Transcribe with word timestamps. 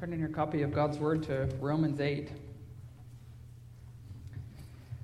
Turn 0.00 0.14
in 0.14 0.18
your 0.18 0.30
copy 0.30 0.62
of 0.62 0.72
God's 0.72 0.96
Word 0.96 1.22
to 1.24 1.46
Romans 1.60 2.00
8, 2.00 2.30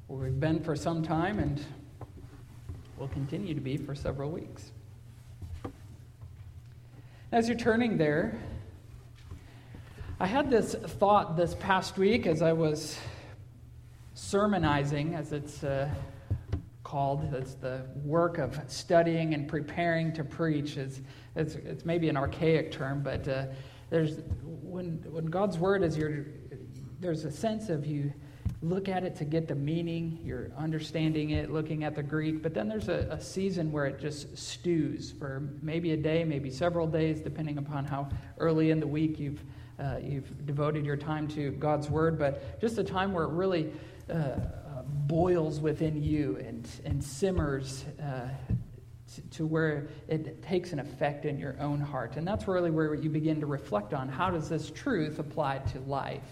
where 0.06 0.20
we've 0.20 0.40
been 0.40 0.64
for 0.64 0.74
some 0.74 1.02
time 1.02 1.38
and 1.38 1.62
will 2.96 3.08
continue 3.08 3.52
to 3.52 3.60
be 3.60 3.76
for 3.76 3.94
several 3.94 4.30
weeks. 4.30 4.70
As 7.30 7.46
you're 7.46 7.58
turning 7.58 7.98
there, 7.98 8.40
I 10.18 10.26
had 10.26 10.48
this 10.48 10.74
thought 10.74 11.36
this 11.36 11.54
past 11.56 11.98
week 11.98 12.26
as 12.26 12.40
I 12.40 12.54
was 12.54 12.98
sermonizing, 14.14 15.14
as 15.14 15.34
it's 15.34 15.62
uh, 15.62 15.90
called. 16.84 17.34
It's 17.34 17.52
the 17.52 17.82
work 18.02 18.38
of 18.38 18.58
studying 18.66 19.34
and 19.34 19.46
preparing 19.46 20.14
to 20.14 20.24
preach. 20.24 20.78
It's, 20.78 21.02
it's, 21.34 21.54
it's 21.56 21.84
maybe 21.84 22.08
an 22.08 22.16
archaic 22.16 22.72
term, 22.72 23.02
but 23.02 23.28
uh, 23.28 23.44
there's 23.90 24.18
when 24.42 25.04
when 25.10 25.26
God's 25.26 25.58
word 25.58 25.82
is 25.82 25.96
your 25.96 26.26
there's 27.00 27.24
a 27.24 27.30
sense 27.30 27.68
of 27.68 27.86
you 27.86 28.12
look 28.62 28.88
at 28.88 29.04
it 29.04 29.16
to 29.16 29.24
get 29.24 29.48
the 29.48 29.54
meaning, 29.54 30.18
you're 30.24 30.50
understanding 30.56 31.30
it, 31.30 31.52
looking 31.52 31.84
at 31.84 31.94
the 31.94 32.02
Greek, 32.02 32.42
but 32.42 32.54
then 32.54 32.68
there's 32.68 32.88
a, 32.88 33.08
a, 33.10 33.20
season 33.20 33.70
where 33.70 33.86
it 33.86 34.00
just 34.00 34.36
stews 34.36 35.12
for 35.18 35.42
maybe 35.62 35.92
a 35.92 35.96
day, 35.96 36.24
maybe 36.24 36.50
several 36.50 36.86
days, 36.86 37.20
depending 37.20 37.58
upon 37.58 37.84
how 37.84 38.08
early 38.38 38.70
in 38.70 38.80
the 38.80 38.86
week 38.86 39.18
you've, 39.18 39.42
uh, 39.78 39.96
you've 40.02 40.46
devoted 40.46 40.86
your 40.86 40.96
time 40.96 41.28
to 41.28 41.50
God's 41.52 41.90
Word, 41.90 42.18
but 42.18 42.60
just 42.60 42.78
a 42.78 42.84
time 42.84 43.12
where 43.12 43.24
it 43.24 43.30
really 43.30 43.72
uh, 44.08 44.14
uh, 44.14 44.38
boils 45.06 45.60
within 45.60 46.02
you 46.02 46.36
and, 46.38 46.68
and 46.84 47.02
simmers 47.02 47.84
uh, 48.02 48.28
to 49.32 49.46
where 49.46 49.88
it 50.08 50.42
takes 50.42 50.72
an 50.72 50.78
effect 50.78 51.24
in 51.24 51.38
your 51.38 51.56
own 51.60 51.80
heart. 51.80 52.16
And 52.16 52.26
that's 52.26 52.46
really 52.48 52.70
where 52.70 52.94
you 52.94 53.10
begin 53.10 53.40
to 53.40 53.46
reflect 53.46 53.94
on 53.94 54.08
how 54.08 54.30
does 54.30 54.48
this 54.48 54.70
truth 54.70 55.18
apply 55.18 55.58
to 55.72 55.80
life? 55.80 56.22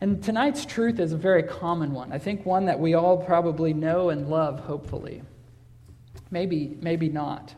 And 0.00 0.22
tonight's 0.22 0.64
truth 0.64 0.98
is 0.98 1.12
a 1.12 1.16
very 1.16 1.42
common 1.42 1.92
one. 1.92 2.12
I 2.12 2.18
think 2.18 2.46
one 2.46 2.66
that 2.66 2.80
we 2.80 2.94
all 2.94 3.18
probably 3.18 3.74
know 3.74 4.10
and 4.10 4.28
love, 4.28 4.60
hopefully. 4.60 5.22
Maybe, 6.30 6.78
maybe 6.80 7.08
not. 7.08 7.54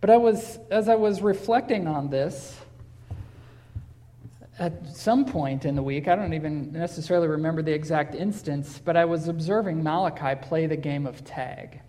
But 0.00 0.10
I 0.10 0.18
was, 0.18 0.58
as 0.70 0.88
I 0.88 0.96
was 0.96 1.22
reflecting 1.22 1.86
on 1.86 2.10
this, 2.10 2.58
at 4.58 4.86
some 4.94 5.24
point 5.24 5.64
in 5.64 5.74
the 5.74 5.82
week, 5.82 6.06
I 6.06 6.14
don't 6.14 6.34
even 6.34 6.72
necessarily 6.72 7.26
remember 7.26 7.62
the 7.62 7.72
exact 7.72 8.14
instance, 8.14 8.80
but 8.84 8.96
I 8.96 9.04
was 9.04 9.28
observing 9.28 9.82
Malachi 9.82 10.38
play 10.40 10.66
the 10.66 10.76
game 10.76 11.06
of 11.06 11.24
tag. 11.24 11.80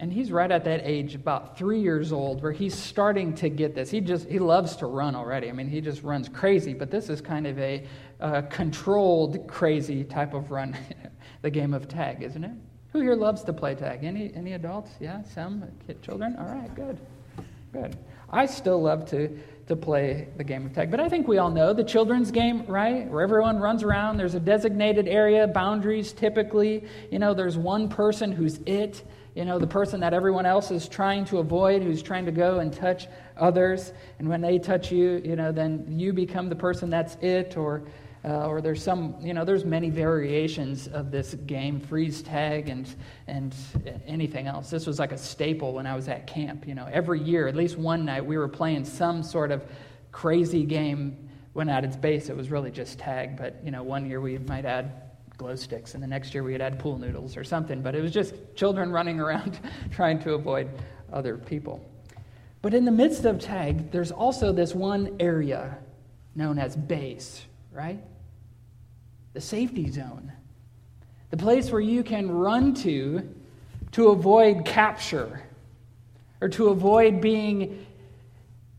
And 0.00 0.12
he's 0.12 0.32
right 0.32 0.50
at 0.50 0.64
that 0.64 0.80
age, 0.82 1.14
about 1.14 1.56
three 1.56 1.80
years 1.80 2.12
old, 2.12 2.42
where 2.42 2.52
he's 2.52 2.74
starting 2.74 3.34
to 3.36 3.48
get 3.48 3.74
this. 3.74 3.90
He 3.90 4.00
just 4.00 4.28
he 4.28 4.38
loves 4.38 4.76
to 4.76 4.86
run 4.86 5.14
already. 5.14 5.48
I 5.48 5.52
mean, 5.52 5.68
he 5.68 5.80
just 5.80 6.02
runs 6.02 6.28
crazy. 6.28 6.74
But 6.74 6.90
this 6.90 7.08
is 7.08 7.20
kind 7.20 7.46
of 7.46 7.58
a, 7.58 7.86
a 8.18 8.42
controlled, 8.42 9.46
crazy 9.46 10.02
type 10.02 10.34
of 10.34 10.50
run, 10.50 10.76
the 11.42 11.50
game 11.50 11.74
of 11.74 11.86
tag, 11.86 12.22
isn't 12.22 12.42
it? 12.42 12.52
Who 12.92 13.00
here 13.00 13.14
loves 13.14 13.42
to 13.44 13.52
play 13.52 13.74
tag? 13.74 14.02
Any 14.02 14.32
any 14.34 14.54
adults? 14.54 14.90
Yeah, 15.00 15.22
some 15.22 15.64
kid, 15.86 16.02
children. 16.02 16.36
All 16.38 16.46
right, 16.46 16.74
good, 16.74 16.98
good. 17.72 17.96
I 18.30 18.46
still 18.46 18.82
love 18.82 19.08
to 19.10 19.38
to 19.66 19.76
play 19.76 20.28
the 20.36 20.44
game 20.44 20.66
of 20.66 20.74
tag. 20.74 20.90
But 20.90 21.00
I 21.00 21.08
think 21.08 21.26
we 21.26 21.38
all 21.38 21.50
know 21.50 21.72
the 21.72 21.84
children's 21.84 22.30
game, 22.30 22.66
right? 22.66 23.08
Where 23.08 23.22
everyone 23.22 23.58
runs 23.58 23.82
around. 23.82 24.16
There's 24.18 24.34
a 24.34 24.40
designated 24.40 25.08
area, 25.08 25.46
boundaries 25.46 26.12
typically. 26.12 26.84
You 27.10 27.18
know, 27.18 27.32
there's 27.32 27.56
one 27.56 27.88
person 27.88 28.32
who's 28.32 28.60
it 28.66 29.02
you 29.34 29.44
know, 29.44 29.58
the 29.58 29.66
person 29.66 30.00
that 30.00 30.14
everyone 30.14 30.46
else 30.46 30.70
is 30.70 30.88
trying 30.88 31.24
to 31.26 31.38
avoid, 31.38 31.82
who's 31.82 32.02
trying 32.02 32.24
to 32.24 32.32
go 32.32 32.60
and 32.60 32.72
touch 32.72 33.08
others. 33.36 33.92
And 34.18 34.28
when 34.28 34.40
they 34.40 34.58
touch 34.58 34.92
you, 34.92 35.20
you 35.24 35.34
know, 35.34 35.50
then 35.50 35.86
you 35.88 36.12
become 36.12 36.48
the 36.48 36.56
person 36.56 36.88
that's 36.88 37.16
it, 37.20 37.56
or, 37.56 37.82
uh, 38.24 38.46
or 38.46 38.60
there's 38.60 38.82
some, 38.82 39.16
you 39.20 39.34
know, 39.34 39.44
there's 39.44 39.64
many 39.64 39.90
variations 39.90 40.86
of 40.86 41.10
this 41.10 41.34
game, 41.34 41.80
freeze 41.80 42.22
tag 42.22 42.68
and, 42.68 42.88
and 43.26 43.54
anything 44.06 44.46
else. 44.46 44.70
This 44.70 44.86
was 44.86 45.00
like 45.00 45.10
a 45.10 45.18
staple 45.18 45.72
when 45.72 45.86
I 45.86 45.96
was 45.96 46.08
at 46.08 46.28
camp. 46.28 46.66
You 46.66 46.76
know, 46.76 46.88
every 46.90 47.20
year, 47.20 47.48
at 47.48 47.56
least 47.56 47.76
one 47.76 48.04
night, 48.04 48.24
we 48.24 48.38
were 48.38 48.48
playing 48.48 48.84
some 48.84 49.24
sort 49.24 49.50
of 49.50 49.64
crazy 50.12 50.64
game 50.64 51.28
when 51.54 51.68
at 51.68 51.84
its 51.84 51.96
base 51.96 52.28
it 52.28 52.36
was 52.36 52.50
really 52.50 52.70
just 52.70 53.00
tag. 53.00 53.36
But, 53.36 53.60
you 53.64 53.72
know, 53.72 53.82
one 53.82 54.08
year 54.08 54.20
we 54.20 54.38
might 54.38 54.64
add 54.64 55.03
glow 55.36 55.54
sticks, 55.54 55.94
and 55.94 56.02
the 56.02 56.06
next 56.06 56.34
year 56.34 56.42
we 56.42 56.52
would 56.52 56.60
add 56.60 56.78
pool 56.78 56.98
noodles 56.98 57.36
or 57.36 57.44
something. 57.44 57.82
But 57.82 57.94
it 57.94 58.00
was 58.00 58.12
just 58.12 58.34
children 58.54 58.90
running 58.90 59.20
around 59.20 59.58
trying 59.90 60.18
to 60.20 60.34
avoid 60.34 60.68
other 61.12 61.36
people. 61.36 61.84
But 62.62 62.74
in 62.74 62.84
the 62.84 62.92
midst 62.92 63.24
of 63.24 63.38
tag, 63.38 63.90
there's 63.90 64.10
also 64.12 64.52
this 64.52 64.74
one 64.74 65.16
area 65.20 65.76
known 66.34 66.58
as 66.58 66.74
base, 66.74 67.44
right? 67.72 68.02
The 69.34 69.40
safety 69.40 69.90
zone. 69.90 70.32
The 71.30 71.36
place 71.36 71.70
where 71.70 71.80
you 71.80 72.02
can 72.02 72.30
run 72.30 72.74
to 72.76 73.28
to 73.92 74.08
avoid 74.08 74.64
capture 74.64 75.42
or 76.40 76.48
to 76.48 76.68
avoid 76.68 77.20
being 77.20 77.86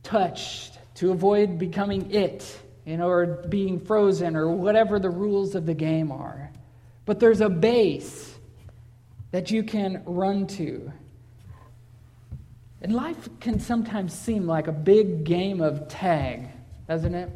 touched, 0.04 0.78
to 0.96 1.12
avoid 1.12 1.58
becoming 1.58 2.12
it 2.12 2.60
you 2.86 2.98
know, 2.98 3.10
or 3.10 3.26
being 3.50 3.80
frozen, 3.80 4.36
or 4.36 4.50
whatever 4.50 5.00
the 5.00 5.10
rules 5.10 5.56
of 5.56 5.66
the 5.66 5.74
game 5.74 6.12
are. 6.12 6.45
But 7.06 7.20
there's 7.20 7.42
a 7.42 7.50
base 7.50 8.36
that 9.32 9.52
you 9.52 9.64
can 9.64 10.02
run 10.06 10.48
to. 10.48 10.92
And 12.82 12.94
life 12.94 13.30
can 13.40 13.60
sometimes 13.60 14.14
seem 14.14 14.46
like 14.46 14.68
a 14.68 14.72
big 14.72 15.24
game 15.24 15.62
of 15.62 15.88
tag, 15.88 16.48
doesn't 16.88 17.16
it? 17.16 17.32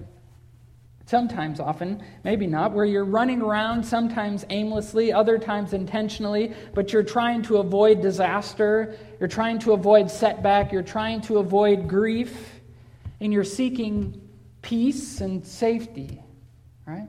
Sometimes, 1.06 1.60
often, 1.60 2.04
maybe 2.24 2.46
not, 2.46 2.72
where 2.72 2.86
you're 2.86 3.04
running 3.04 3.42
around, 3.42 3.84
sometimes 3.84 4.46
aimlessly, 4.52 5.12
other 5.12 5.40
times 5.40 5.74
intentionally, 5.74 6.54
but 6.76 6.94
you're 6.94 7.02
trying 7.02 7.42
to 7.42 7.58
avoid 7.58 8.00
disaster, 8.00 8.96
you're 9.20 9.28
trying 9.28 9.58
to 9.60 9.72
avoid 9.74 10.12
setback, 10.12 10.72
you're 10.72 10.84
trying 10.84 11.20
to 11.22 11.40
avoid 11.40 11.88
grief, 11.88 12.62
and 13.20 13.34
you're 13.34 13.44
seeking 13.44 14.22
peace 14.62 15.20
and 15.20 15.44
safety, 15.44 16.22
right? 16.86 17.08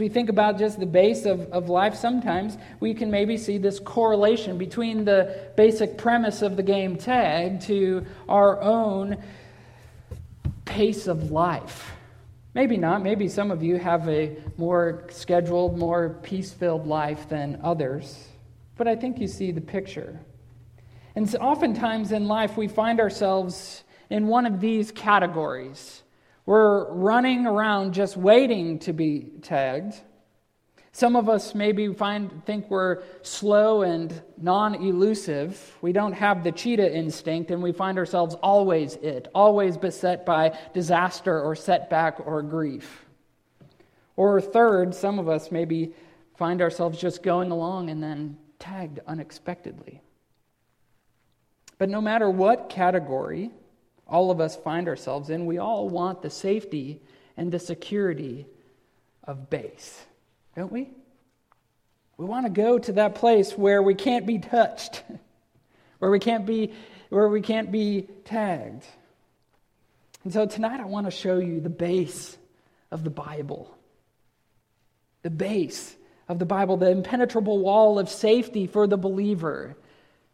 We 0.00 0.08
think 0.08 0.30
about 0.30 0.58
just 0.58 0.80
the 0.80 0.86
base 0.86 1.26
of, 1.26 1.52
of 1.52 1.68
life, 1.68 1.94
sometimes 1.94 2.56
we 2.80 2.94
can 2.94 3.10
maybe 3.10 3.36
see 3.36 3.58
this 3.58 3.78
correlation 3.78 4.56
between 4.56 5.04
the 5.04 5.50
basic 5.56 5.98
premise 5.98 6.40
of 6.40 6.56
the 6.56 6.62
game 6.62 6.96
tag 6.96 7.60
to 7.62 8.06
our 8.26 8.60
own 8.62 9.22
pace 10.64 11.06
of 11.06 11.30
life. 11.30 11.92
Maybe 12.54 12.78
not. 12.78 13.02
Maybe 13.02 13.28
some 13.28 13.50
of 13.50 13.62
you 13.62 13.76
have 13.76 14.08
a 14.08 14.36
more 14.56 15.04
scheduled, 15.10 15.78
more 15.78 16.18
peace 16.22 16.50
filled 16.50 16.86
life 16.86 17.28
than 17.28 17.60
others. 17.62 18.28
But 18.76 18.88
I 18.88 18.96
think 18.96 19.20
you 19.20 19.28
see 19.28 19.52
the 19.52 19.60
picture. 19.60 20.18
And 21.14 21.28
so 21.28 21.38
oftentimes 21.38 22.10
in 22.10 22.26
life, 22.26 22.56
we 22.56 22.68
find 22.68 23.00
ourselves 23.00 23.84
in 24.08 24.28
one 24.28 24.46
of 24.46 24.60
these 24.60 24.90
categories. 24.90 26.02
We're 26.46 26.92
running 26.92 27.46
around 27.46 27.94
just 27.94 28.16
waiting 28.16 28.78
to 28.80 28.92
be 28.92 29.30
tagged. 29.42 29.94
Some 30.92 31.14
of 31.14 31.28
us 31.28 31.54
maybe 31.54 31.92
find 31.94 32.44
think 32.46 32.68
we're 32.68 33.02
slow 33.22 33.82
and 33.82 34.20
non-elusive. 34.36 35.78
We 35.80 35.92
don't 35.92 36.14
have 36.14 36.42
the 36.42 36.50
cheetah 36.50 36.92
instinct 36.92 37.50
and 37.52 37.62
we 37.62 37.72
find 37.72 37.96
ourselves 37.96 38.34
always 38.36 38.96
it, 38.96 39.28
always 39.34 39.76
beset 39.76 40.26
by 40.26 40.58
disaster 40.74 41.40
or 41.40 41.54
setback 41.54 42.26
or 42.26 42.42
grief. 42.42 43.06
Or 44.16 44.40
third, 44.40 44.94
some 44.94 45.18
of 45.18 45.28
us 45.28 45.52
maybe 45.52 45.94
find 46.36 46.60
ourselves 46.60 46.98
just 46.98 47.22
going 47.22 47.52
along 47.52 47.90
and 47.90 48.02
then 48.02 48.36
tagged 48.58 48.98
unexpectedly. 49.06 50.02
But 51.78 51.88
no 51.88 52.00
matter 52.00 52.28
what 52.28 52.68
category 52.68 53.50
all 54.10 54.30
of 54.30 54.40
us 54.40 54.56
find 54.56 54.88
ourselves 54.88 55.30
in, 55.30 55.46
we 55.46 55.58
all 55.58 55.88
want 55.88 56.20
the 56.20 56.30
safety 56.30 57.00
and 57.36 57.52
the 57.52 57.60
security 57.60 58.46
of 59.24 59.48
base, 59.48 60.04
don't 60.56 60.72
we? 60.72 60.90
We 62.16 62.26
want 62.26 62.44
to 62.44 62.50
go 62.50 62.78
to 62.78 62.92
that 62.92 63.14
place 63.14 63.52
where 63.52 63.82
we 63.82 63.94
can't 63.94 64.26
be 64.26 64.38
touched, 64.38 65.02
where 66.00 66.10
we 66.10 66.18
can't 66.18 66.44
be, 66.44 66.74
where 67.08 67.28
we 67.28 67.40
can't 67.40 67.70
be 67.70 68.08
tagged. 68.24 68.84
And 70.24 70.32
so 70.32 70.44
tonight 70.44 70.80
I 70.80 70.84
want 70.84 71.06
to 71.06 71.10
show 71.10 71.38
you 71.38 71.60
the 71.60 71.70
base 71.70 72.36
of 72.90 73.04
the 73.04 73.10
Bible. 73.10 73.74
The 75.22 75.30
base 75.30 75.96
of 76.28 76.38
the 76.38 76.46
Bible, 76.46 76.76
the 76.76 76.90
impenetrable 76.90 77.58
wall 77.58 77.98
of 77.98 78.08
safety 78.08 78.66
for 78.66 78.86
the 78.86 78.98
believer 78.98 79.76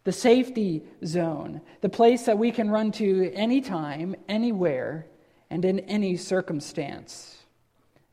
the 0.07 0.13
safety 0.13 0.81
zone, 1.05 1.59
the 1.81 1.89
place 1.89 2.27
that 2.27 2.37
we 2.37 2.49
can 2.49 2.71
run 2.71 2.93
to 2.93 3.29
anytime, 3.33 4.15
anywhere, 4.29 5.05
and 5.49 5.65
in 5.65 5.81
any 5.81 6.15
circumstance. 6.15 7.43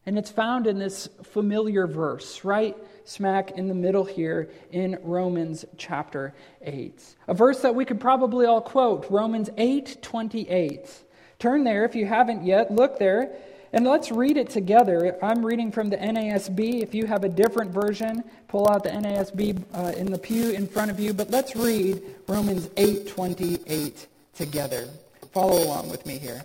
And 0.04 0.18
it's 0.18 0.32
found 0.32 0.66
in 0.66 0.80
this 0.80 1.08
familiar 1.22 1.86
verse, 1.86 2.44
right 2.44 2.76
smack 3.04 3.52
in 3.52 3.68
the 3.68 3.76
middle 3.76 4.02
here 4.02 4.50
in 4.72 4.98
Romans 5.04 5.64
chapter 5.76 6.34
8. 6.62 7.00
A 7.28 7.34
verse 7.34 7.60
that 7.60 7.76
we 7.76 7.84
could 7.84 8.00
probably 8.00 8.44
all 8.44 8.60
quote, 8.60 9.06
Romans 9.08 9.48
8 9.56 10.02
28. 10.02 10.90
Turn 11.38 11.62
there 11.62 11.84
if 11.84 11.94
you 11.94 12.06
haven't 12.06 12.44
yet. 12.44 12.72
Look 12.72 12.98
there 12.98 13.36
And 13.74 13.84
let's 13.84 14.12
read 14.12 14.36
it 14.36 14.50
together. 14.50 15.18
I'm 15.20 15.44
reading 15.44 15.72
from 15.72 15.90
the 15.90 15.96
NASB. 15.96 16.80
If 16.80 16.94
you 16.94 17.06
have 17.06 17.24
a 17.24 17.28
different 17.28 17.72
version, 17.72 18.22
pull 18.46 18.70
out 18.70 18.84
the 18.84 18.90
NASB 18.90 19.64
uh, 19.74 19.98
in 19.98 20.12
the 20.12 20.18
pew 20.18 20.50
in 20.50 20.68
front 20.68 20.92
of 20.92 21.00
you. 21.00 21.12
But 21.12 21.30
let's 21.30 21.56
read 21.56 22.00
Romans 22.28 22.68
8:28 22.76 24.06
together. 24.32 24.88
Follow 25.32 25.60
along 25.64 25.90
with 25.90 26.06
me 26.06 26.18
here. 26.18 26.44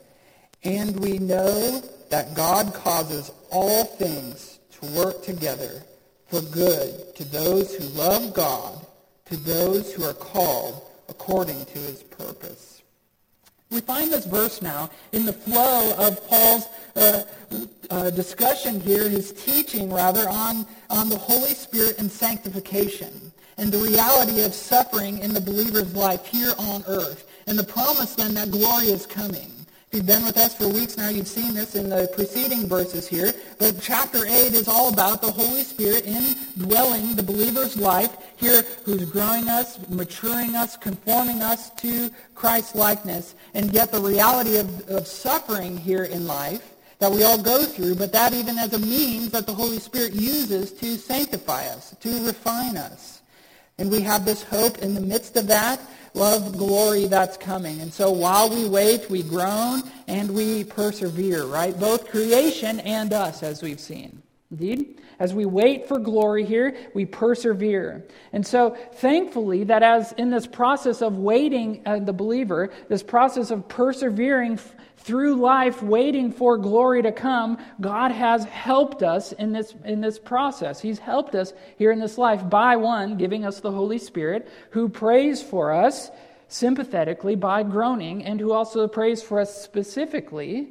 And 0.63 0.99
we 0.99 1.19
know 1.19 1.83
that 2.09 2.33
God 2.33 2.73
causes 2.73 3.31
all 3.51 3.85
things 3.85 4.57
to 4.79 4.87
work 4.87 5.21
together 5.21 5.83
for 6.29 6.41
good 6.41 7.15
to 7.15 7.23
those 7.25 7.75
who 7.75 7.83
love 7.89 8.33
God, 8.33 8.83
to 9.25 9.37
those 9.37 9.93
who 9.93 10.03
are 10.03 10.15
called 10.15 10.81
according 11.07 11.63
to 11.65 11.77
his 11.77 12.01
purpose. 12.01 12.78
We 13.71 13.81
find 13.81 14.11
this 14.11 14.25
verse 14.25 14.61
now 14.63 14.89
in 15.11 15.25
the 15.25 15.33
flow 15.33 15.93
of 15.97 16.27
Paul's 16.27 16.67
uh, 16.95 17.23
uh, 17.91 18.09
discussion 18.09 18.79
here, 18.79 19.07
his 19.07 19.31
teaching 19.31 19.93
rather, 19.93 20.27
on, 20.27 20.65
on 20.89 21.07
the 21.07 21.17
Holy 21.17 21.53
Spirit 21.53 21.99
and 21.99 22.11
sanctification 22.11 23.31
and 23.57 23.71
the 23.71 23.77
reality 23.77 24.41
of 24.41 24.53
suffering 24.55 25.19
in 25.19 25.33
the 25.33 25.41
believer's 25.41 25.93
life 25.95 26.25
here 26.25 26.53
on 26.57 26.83
earth 26.87 27.29
and 27.45 27.59
the 27.59 27.63
promise 27.63 28.15
then 28.15 28.33
that 28.33 28.49
glory 28.51 28.87
is 28.87 29.05
coming. 29.05 29.51
If 29.91 29.97
you've 29.97 30.05
been 30.05 30.23
with 30.23 30.37
us 30.37 30.53
for 30.53 30.67
weeks 30.67 30.97
now, 30.97 31.09
you've 31.09 31.27
seen 31.27 31.55
this 31.55 31.73
in 31.73 31.89
the 31.89 32.07
preceding 32.13 32.67
verses 32.67 33.07
here. 33.07 33.33
But 33.57 33.81
chapter 33.81 34.23
8 34.23 34.53
is 34.53 34.67
all 34.67 34.93
about 34.93 35.19
the 35.19 35.31
Holy 35.31 35.63
Spirit 35.63 36.05
indwelling 36.05 37.15
the 37.15 37.23
believer's 37.23 37.75
life 37.75 38.15
here 38.37 38.63
who's 38.83 39.05
growing 39.05 39.49
us, 39.49 39.79
maturing 39.89 40.55
us, 40.55 40.77
conforming 40.77 41.41
us 41.41 41.71
to 41.81 42.11
Christ's 42.35 42.75
likeness. 42.75 43.33
And 43.55 43.73
yet 43.73 43.91
the 43.91 43.99
reality 43.99 44.57
of, 44.57 44.89
of 44.89 45.07
suffering 45.07 45.75
here 45.75 46.03
in 46.03 46.27
life 46.27 46.75
that 46.99 47.11
we 47.11 47.23
all 47.23 47.41
go 47.41 47.63
through, 47.63 47.95
but 47.95 48.11
that 48.11 48.31
even 48.31 48.59
as 48.59 48.73
a 48.73 48.79
means 48.79 49.31
that 49.31 49.47
the 49.47 49.55
Holy 49.55 49.79
Spirit 49.79 50.13
uses 50.13 50.71
to 50.73 50.97
sanctify 50.97 51.65
us, 51.65 51.95
to 52.01 52.27
refine 52.27 52.77
us. 52.77 53.18
And 53.79 53.89
we 53.89 54.01
have 54.01 54.25
this 54.25 54.43
hope 54.43 54.77
in 54.79 54.93
the 54.93 55.01
midst 55.01 55.35
of 55.37 55.47
that 55.47 55.79
love 56.13 56.57
glory 56.57 57.05
that's 57.05 57.37
coming. 57.37 57.81
And 57.81 57.93
so 57.93 58.11
while 58.11 58.49
we 58.49 58.67
wait, 58.67 59.09
we 59.09 59.23
groan 59.23 59.83
and 60.07 60.33
we 60.33 60.63
persevere, 60.63 61.45
right? 61.45 61.77
Both 61.79 62.09
creation 62.09 62.79
and 62.81 63.13
us, 63.13 63.41
as 63.43 63.61
we've 63.61 63.79
seen. 63.79 64.21
Indeed, 64.51 64.99
as 65.19 65.33
we 65.33 65.45
wait 65.45 65.87
for 65.87 65.99
glory 65.99 66.43
here, 66.43 66.75
we 66.93 67.05
persevere. 67.05 68.07
And 68.33 68.45
so, 68.45 68.75
thankfully, 68.93 69.63
that 69.65 69.83
as 69.83 70.11
in 70.13 70.31
this 70.31 70.47
process 70.47 71.01
of 71.03 71.17
waiting, 71.17 71.83
uh, 71.85 71.99
the 71.99 72.13
believer, 72.13 72.71
this 72.87 73.03
process 73.03 73.51
of 73.51 73.67
persevering 73.67 74.59
through 74.99 75.35
life 75.35 75.81
waiting 75.81 76.31
for 76.31 76.57
glory 76.57 77.01
to 77.01 77.11
come, 77.11 77.57
God 77.81 78.11
has 78.11 78.43
helped 78.45 79.01
us 79.01 79.31
in 79.31 79.51
this, 79.51 79.73
in 79.85 80.01
this 80.01 80.19
process. 80.19 80.81
He's 80.81 80.99
helped 80.99 81.35
us 81.35 81.53
here 81.77 81.91
in 81.91 81.99
this 81.99 82.17
life 82.17 82.47
by 82.49 82.75
one, 82.75 83.17
giving 83.17 83.45
us 83.45 83.59
the 83.59 83.71
Holy 83.71 83.97
Spirit, 83.97 84.47
who 84.71 84.89
prays 84.89 85.41
for 85.41 85.73
us 85.73 86.11
sympathetically 86.47 87.35
by 87.35 87.63
groaning, 87.63 88.23
and 88.25 88.39
who 88.39 88.51
also 88.51 88.87
prays 88.87 89.21
for 89.21 89.39
us 89.39 89.61
specifically 89.61 90.69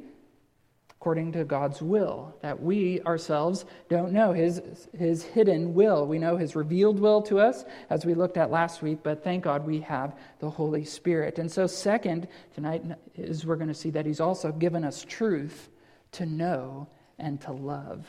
according 0.99 1.31
to 1.31 1.45
God's 1.45 1.81
will, 1.81 2.35
that 2.41 2.61
we 2.61 2.99
ourselves 3.03 3.63
don't 3.87 4.11
know 4.11 4.33
his, 4.33 4.61
his 4.97 5.23
hidden 5.23 5.73
will. 5.73 6.05
We 6.05 6.19
know 6.19 6.35
his 6.35 6.57
revealed 6.57 6.99
will 6.99 7.21
to 7.21 7.39
us, 7.39 7.63
as 7.89 8.05
we 8.05 8.13
looked 8.13 8.35
at 8.35 8.51
last 8.51 8.81
week, 8.81 8.99
but 9.01 9.23
thank 9.23 9.45
God 9.45 9.65
we 9.65 9.79
have 9.79 10.17
the 10.39 10.49
Holy 10.49 10.83
Spirit. 10.83 11.39
And 11.39 11.49
so, 11.49 11.67
second, 11.67 12.27
tonight 12.53 12.83
is 13.15 13.45
we're 13.45 13.55
going 13.55 13.69
to 13.69 13.73
see 13.73 13.91
that 13.91 14.05
he's 14.05 14.19
also 14.19 14.51
given 14.51 14.83
us 14.83 15.05
truth 15.07 15.69
to 16.11 16.25
know 16.25 16.85
and 17.17 17.39
to 17.41 17.53
love 17.53 18.05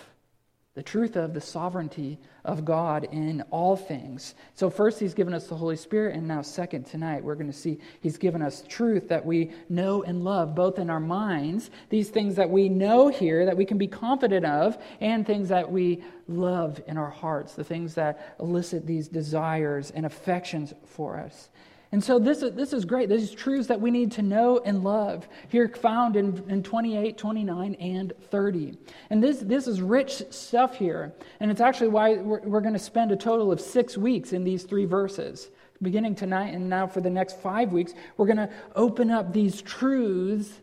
the 0.74 0.82
truth 0.82 1.16
of 1.16 1.34
the 1.34 1.40
sovereignty 1.40 2.16
of 2.44 2.64
God 2.64 3.08
in 3.10 3.42
all 3.50 3.76
things. 3.76 4.36
So, 4.54 4.70
first, 4.70 5.00
He's 5.00 5.14
given 5.14 5.34
us 5.34 5.48
the 5.48 5.56
Holy 5.56 5.74
Spirit, 5.74 6.14
and 6.14 6.28
now, 6.28 6.42
second, 6.42 6.84
tonight, 6.84 7.24
we're 7.24 7.34
going 7.34 7.50
to 7.50 7.52
see 7.52 7.78
He's 8.00 8.16
given 8.16 8.40
us 8.40 8.62
truth 8.68 9.08
that 9.08 9.26
we 9.26 9.50
know 9.68 10.04
and 10.04 10.22
love, 10.22 10.54
both 10.54 10.78
in 10.78 10.88
our 10.88 11.00
minds, 11.00 11.70
these 11.88 12.08
things 12.08 12.36
that 12.36 12.48
we 12.48 12.68
know 12.68 13.08
here, 13.08 13.44
that 13.46 13.56
we 13.56 13.64
can 13.64 13.78
be 13.78 13.88
confident 13.88 14.46
of, 14.46 14.78
and 15.00 15.26
things 15.26 15.48
that 15.48 15.70
we 15.70 16.04
love 16.28 16.80
in 16.86 16.96
our 16.96 17.10
hearts, 17.10 17.54
the 17.54 17.64
things 17.64 17.94
that 17.94 18.36
elicit 18.38 18.86
these 18.86 19.08
desires 19.08 19.90
and 19.90 20.06
affections 20.06 20.72
for 20.86 21.18
us. 21.18 21.48
And 21.92 22.02
so 22.02 22.20
this 22.20 22.42
is, 22.42 22.52
this 22.52 22.72
is 22.72 22.84
great. 22.84 23.08
These 23.08 23.32
truths 23.32 23.66
that 23.66 23.80
we 23.80 23.90
need 23.90 24.12
to 24.12 24.22
know 24.22 24.60
and 24.64 24.84
love 24.84 25.28
here 25.48 25.68
found 25.68 26.14
in, 26.14 26.44
in 26.48 26.62
28, 26.62 27.18
29, 27.18 27.74
and 27.74 28.12
30. 28.30 28.78
And 29.10 29.22
this, 29.22 29.40
this 29.40 29.66
is 29.66 29.82
rich 29.82 30.22
stuff 30.30 30.76
here. 30.76 31.12
And 31.40 31.50
it's 31.50 31.60
actually 31.60 31.88
why 31.88 32.18
we're, 32.18 32.40
we're 32.42 32.60
going 32.60 32.74
to 32.74 32.78
spend 32.78 33.10
a 33.10 33.16
total 33.16 33.50
of 33.50 33.60
six 33.60 33.98
weeks 33.98 34.32
in 34.32 34.44
these 34.44 34.62
three 34.62 34.84
verses. 34.84 35.50
Beginning 35.82 36.14
tonight 36.14 36.54
and 36.54 36.68
now 36.68 36.86
for 36.86 37.00
the 37.00 37.10
next 37.10 37.40
five 37.40 37.72
weeks, 37.72 37.92
we're 38.16 38.26
going 38.26 38.36
to 38.36 38.50
open 38.76 39.10
up 39.10 39.32
these 39.32 39.60
truths 39.60 40.60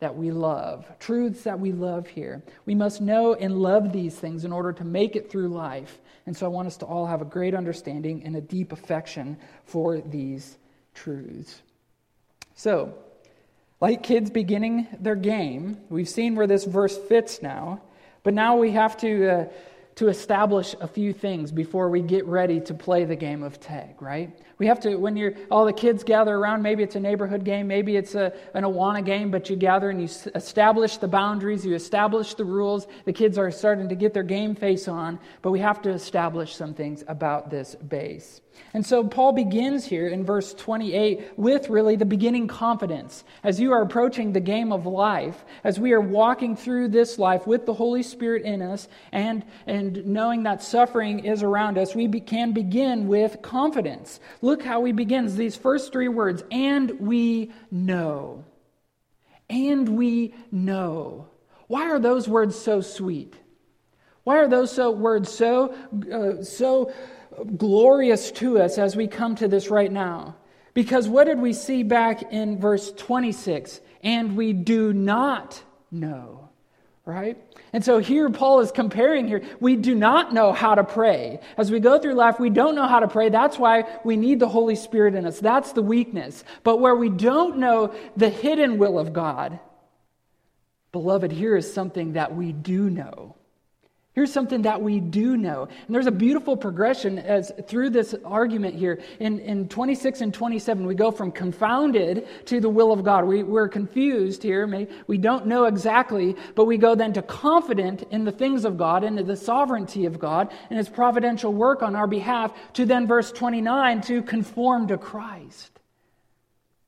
that 0.00 0.16
we 0.16 0.32
love. 0.32 0.90
Truths 0.98 1.42
that 1.44 1.60
we 1.60 1.70
love 1.70 2.08
here. 2.08 2.42
We 2.66 2.74
must 2.74 3.00
know 3.00 3.34
and 3.34 3.58
love 3.58 3.92
these 3.92 4.16
things 4.16 4.44
in 4.44 4.52
order 4.52 4.72
to 4.72 4.84
make 4.84 5.14
it 5.14 5.30
through 5.30 5.48
life. 5.48 6.00
And 6.26 6.36
so 6.36 6.46
I 6.46 6.48
want 6.48 6.66
us 6.66 6.76
to 6.78 6.86
all 6.86 7.06
have 7.06 7.22
a 7.22 7.26
great 7.26 7.54
understanding 7.54 8.24
and 8.24 8.34
a 8.34 8.40
deep 8.40 8.72
affection 8.72 9.36
for 9.64 10.00
these 10.00 10.58
truths. 10.94 11.62
So, 12.54 12.94
like 13.80 14.02
kids 14.02 14.30
beginning 14.30 14.86
their 15.00 15.16
game, 15.16 15.78
we've 15.88 16.08
seen 16.08 16.36
where 16.36 16.46
this 16.46 16.64
verse 16.64 16.96
fits 16.96 17.42
now, 17.42 17.82
but 18.22 18.32
now 18.32 18.56
we 18.56 18.70
have 18.70 18.96
to, 18.98 19.28
uh, 19.28 19.44
to 19.96 20.08
establish 20.08 20.74
a 20.80 20.88
few 20.88 21.12
things 21.12 21.52
before 21.52 21.90
we 21.90 22.00
get 22.00 22.24
ready 22.26 22.60
to 22.60 22.74
play 22.74 23.04
the 23.04 23.16
game 23.16 23.42
of 23.42 23.60
tag, 23.60 24.00
right? 24.00 24.38
We 24.58 24.66
have 24.66 24.80
to, 24.80 24.96
when 24.96 25.16
you're, 25.16 25.34
all 25.50 25.64
the 25.64 25.72
kids 25.72 26.04
gather 26.04 26.34
around, 26.34 26.62
maybe 26.62 26.82
it's 26.82 26.94
a 26.94 27.00
neighborhood 27.00 27.44
game, 27.44 27.66
maybe 27.66 27.96
it's 27.96 28.14
a, 28.14 28.32
an 28.54 28.64
Awana 28.64 29.04
game, 29.04 29.30
but 29.30 29.50
you 29.50 29.56
gather 29.56 29.90
and 29.90 30.00
you 30.00 30.08
establish 30.34 30.96
the 30.98 31.08
boundaries, 31.08 31.66
you 31.66 31.74
establish 31.74 32.34
the 32.34 32.44
rules. 32.44 32.86
The 33.04 33.12
kids 33.12 33.36
are 33.38 33.50
starting 33.50 33.88
to 33.88 33.94
get 33.94 34.14
their 34.14 34.22
game 34.22 34.54
face 34.54 34.86
on, 34.86 35.18
but 35.42 35.50
we 35.50 35.60
have 35.60 35.82
to 35.82 35.90
establish 35.90 36.54
some 36.54 36.74
things 36.74 37.02
about 37.08 37.50
this 37.50 37.74
base. 37.74 38.40
And 38.72 38.84
so 38.84 39.04
Paul 39.04 39.32
begins 39.32 39.84
here 39.84 40.08
in 40.08 40.24
verse 40.24 40.52
28 40.54 41.38
with 41.38 41.70
really 41.70 41.96
the 41.96 42.04
beginning 42.04 42.48
confidence. 42.48 43.24
As 43.42 43.60
you 43.60 43.72
are 43.72 43.82
approaching 43.82 44.32
the 44.32 44.40
game 44.40 44.72
of 44.72 44.86
life, 44.86 45.44
as 45.62 45.78
we 45.78 45.92
are 45.92 46.00
walking 46.00 46.56
through 46.56 46.88
this 46.88 47.18
life 47.18 47.46
with 47.46 47.66
the 47.66 47.74
Holy 47.74 48.02
Spirit 48.02 48.42
in 48.42 48.62
us 48.62 48.88
and, 49.12 49.44
and 49.66 50.04
knowing 50.06 50.42
that 50.44 50.62
suffering 50.62 51.24
is 51.24 51.42
around 51.42 51.78
us, 51.78 51.94
we 51.94 52.06
be, 52.08 52.20
can 52.20 52.52
begin 52.52 53.06
with 53.06 53.42
confidence. 53.42 54.18
Look 54.44 54.62
how 54.62 54.84
he 54.84 54.92
begins 54.92 55.36
these 55.36 55.56
first 55.56 55.90
three 55.90 56.08
words 56.08 56.44
and 56.50 57.00
we 57.00 57.50
know. 57.70 58.44
And 59.48 59.88
we 59.88 60.34
know. 60.52 61.28
Why 61.66 61.88
are 61.90 61.98
those 61.98 62.28
words 62.28 62.54
so 62.54 62.82
sweet? 62.82 63.34
Why 64.22 64.36
are 64.36 64.48
those 64.48 64.70
so, 64.70 64.90
words 64.90 65.32
so, 65.32 65.74
uh, 66.12 66.44
so 66.44 66.92
glorious 67.56 68.30
to 68.32 68.58
us 68.58 68.76
as 68.76 68.94
we 68.94 69.06
come 69.06 69.34
to 69.36 69.48
this 69.48 69.70
right 69.70 69.90
now. 69.90 70.36
Because 70.74 71.08
what 71.08 71.24
did 71.24 71.38
we 71.38 71.54
see 71.54 71.82
back 71.82 72.30
in 72.30 72.60
verse 72.60 72.92
26? 72.92 73.80
And 74.02 74.36
we 74.36 74.52
do 74.52 74.92
not 74.92 75.62
know, 75.90 76.43
right? 77.06 77.36
And 77.72 77.84
so 77.84 77.98
here 77.98 78.30
Paul 78.30 78.60
is 78.60 78.72
comparing 78.72 79.28
here. 79.28 79.42
We 79.60 79.76
do 79.76 79.94
not 79.94 80.32
know 80.32 80.52
how 80.52 80.74
to 80.74 80.84
pray. 80.84 81.40
As 81.58 81.70
we 81.70 81.80
go 81.80 81.98
through 81.98 82.14
life, 82.14 82.40
we 82.40 82.50
don't 82.50 82.74
know 82.74 82.86
how 82.86 83.00
to 83.00 83.08
pray. 83.08 83.28
That's 83.28 83.58
why 83.58 83.84
we 84.04 84.16
need 84.16 84.40
the 84.40 84.48
Holy 84.48 84.76
Spirit 84.76 85.14
in 85.14 85.26
us. 85.26 85.38
That's 85.38 85.72
the 85.72 85.82
weakness. 85.82 86.44
But 86.62 86.80
where 86.80 86.96
we 86.96 87.10
don't 87.10 87.58
know 87.58 87.94
the 88.16 88.30
hidden 88.30 88.78
will 88.78 88.98
of 88.98 89.12
God, 89.12 89.58
beloved, 90.92 91.30
here 91.30 91.56
is 91.56 91.72
something 91.72 92.14
that 92.14 92.34
we 92.34 92.52
do 92.52 92.88
know. 92.88 93.36
Here's 94.14 94.32
something 94.32 94.62
that 94.62 94.80
we 94.80 95.00
do 95.00 95.36
know. 95.36 95.64
And 95.64 95.94
there's 95.94 96.06
a 96.06 96.12
beautiful 96.12 96.56
progression 96.56 97.18
as 97.18 97.50
through 97.66 97.90
this 97.90 98.14
argument 98.24 98.76
here. 98.76 99.00
In, 99.18 99.40
in 99.40 99.68
26 99.68 100.20
and 100.20 100.32
27, 100.32 100.86
we 100.86 100.94
go 100.94 101.10
from 101.10 101.32
confounded 101.32 102.28
to 102.46 102.60
the 102.60 102.68
will 102.68 102.92
of 102.92 103.02
God. 103.02 103.24
We, 103.24 103.42
we're 103.42 103.66
confused 103.66 104.44
here. 104.44 104.86
We 105.08 105.18
don't 105.18 105.48
know 105.48 105.64
exactly, 105.64 106.36
but 106.54 106.66
we 106.66 106.78
go 106.78 106.94
then 106.94 107.12
to 107.14 107.22
confident 107.22 108.04
in 108.12 108.24
the 108.24 108.30
things 108.30 108.64
of 108.64 108.78
God 108.78 109.02
and 109.02 109.18
the 109.18 109.36
sovereignty 109.36 110.06
of 110.06 110.20
God 110.20 110.52
and 110.70 110.78
his 110.78 110.88
providential 110.88 111.52
work 111.52 111.82
on 111.82 111.96
our 111.96 112.06
behalf 112.06 112.52
to 112.74 112.86
then 112.86 113.08
verse 113.08 113.32
29 113.32 114.00
to 114.02 114.22
conform 114.22 114.86
to 114.88 114.96
Christ. 114.96 115.80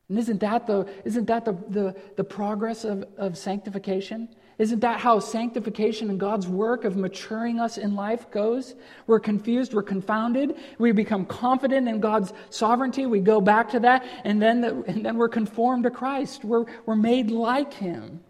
And 0.07 0.17
isn't 0.17 0.39
that 0.39 0.65
the, 0.65 0.87
isn't 1.03 1.25
that 1.25 1.43
the, 1.43 1.57
the, 1.67 1.95
the 2.15 2.23
progress 2.23 2.85
of, 2.85 3.03
of 3.17 3.37
sanctification? 3.37 4.29
Isn't 4.57 4.79
that 4.79 4.99
how 4.99 5.19
sanctification 5.19 6.09
and 6.09 6.19
God's 6.19 6.47
work 6.47 6.83
of 6.83 6.97
maturing 6.97 7.59
us 7.59 7.77
in 7.77 7.95
life 7.95 8.31
goes? 8.31 8.73
We're 9.05 9.19
confused, 9.19 9.73
we're 9.73 9.83
confounded, 9.83 10.55
we 10.79 10.91
become 10.91 11.25
confident 11.25 11.87
in 11.87 11.99
God's 11.99 12.33
sovereignty, 12.49 13.05
we 13.05 13.19
go 13.19 13.39
back 13.39 13.69
to 13.71 13.79
that, 13.81 14.03
and 14.23 14.41
then, 14.41 14.61
the, 14.61 14.83
and 14.87 15.05
then 15.05 15.17
we're 15.17 15.29
conformed 15.29 15.83
to 15.83 15.91
Christ. 15.91 16.43
We're, 16.43 16.65
we're 16.87 16.95
made 16.95 17.29
like 17.29 17.71
Him. 17.71 18.21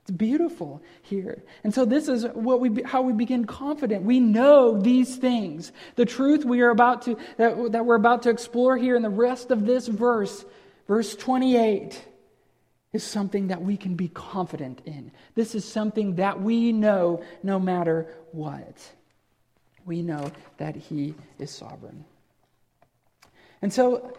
It's 0.00 0.10
beautiful 0.10 0.82
here. 1.02 1.44
And 1.62 1.74
so 1.74 1.84
this 1.84 2.08
is 2.08 2.24
what 2.32 2.58
we 2.58 2.82
how 2.82 3.02
we 3.02 3.12
begin 3.12 3.44
confident. 3.44 4.02
We 4.02 4.18
know 4.18 4.80
these 4.80 5.14
things. 5.14 5.70
The 5.94 6.04
truth 6.04 6.44
we 6.44 6.60
are 6.62 6.70
about 6.70 7.02
to 7.02 7.16
that, 7.36 7.70
that 7.70 7.86
we're 7.86 7.94
about 7.94 8.22
to 8.22 8.30
explore 8.30 8.76
here 8.76 8.96
in 8.96 9.02
the 9.02 9.10
rest 9.10 9.52
of 9.52 9.64
this 9.64 9.86
verse, 9.86 10.44
verse 10.88 11.14
28 11.14 12.02
is 12.92 13.02
something 13.02 13.48
that 13.48 13.62
we 13.62 13.76
can 13.76 13.94
be 13.94 14.08
confident 14.08 14.82
in. 14.84 15.10
This 15.34 15.54
is 15.54 15.64
something 15.64 16.16
that 16.16 16.40
we 16.40 16.72
know 16.72 17.22
no 17.42 17.58
matter 17.58 18.06
what. 18.32 18.76
We 19.84 20.02
know 20.02 20.30
that 20.58 20.76
he 20.76 21.14
is 21.38 21.50
sovereign. 21.50 22.04
And 23.62 23.72
so 23.72 24.16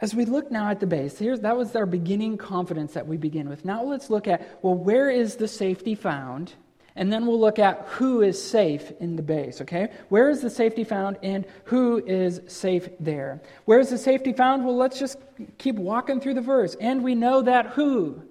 as 0.00 0.14
we 0.14 0.24
look 0.24 0.50
now 0.50 0.68
at 0.68 0.80
the 0.80 0.86
base, 0.86 1.18
here's, 1.18 1.40
that 1.40 1.56
was 1.56 1.74
our 1.76 1.86
beginning 1.86 2.36
confidence 2.36 2.92
that 2.94 3.06
we 3.06 3.16
begin 3.16 3.48
with. 3.48 3.64
Now 3.64 3.82
let's 3.84 4.10
look 4.10 4.28
at, 4.28 4.58
well, 4.62 4.74
where 4.74 5.10
is 5.10 5.36
the 5.36 5.48
safety 5.48 5.94
found? 5.94 6.54
And 6.94 7.12
then 7.12 7.26
we'll 7.26 7.40
look 7.40 7.58
at 7.58 7.86
who 7.86 8.20
is 8.22 8.42
safe 8.42 8.92
in 9.00 9.16
the 9.16 9.22
base, 9.22 9.60
okay? 9.62 9.88
Where 10.08 10.28
is 10.28 10.42
the 10.42 10.50
safety 10.50 10.84
found 10.84 11.16
and 11.22 11.46
who 11.64 12.04
is 12.06 12.40
safe 12.46 12.88
there? 13.00 13.40
Where 13.64 13.80
is 13.80 13.90
the 13.90 13.98
safety 13.98 14.32
found? 14.32 14.64
Well, 14.64 14.76
let's 14.76 14.98
just 14.98 15.18
keep 15.58 15.76
walking 15.76 16.20
through 16.20 16.34
the 16.34 16.42
verse. 16.42 16.76
And 16.80 17.02
we 17.02 17.14
know 17.14 17.42
that 17.42 17.66
who? 17.68 18.22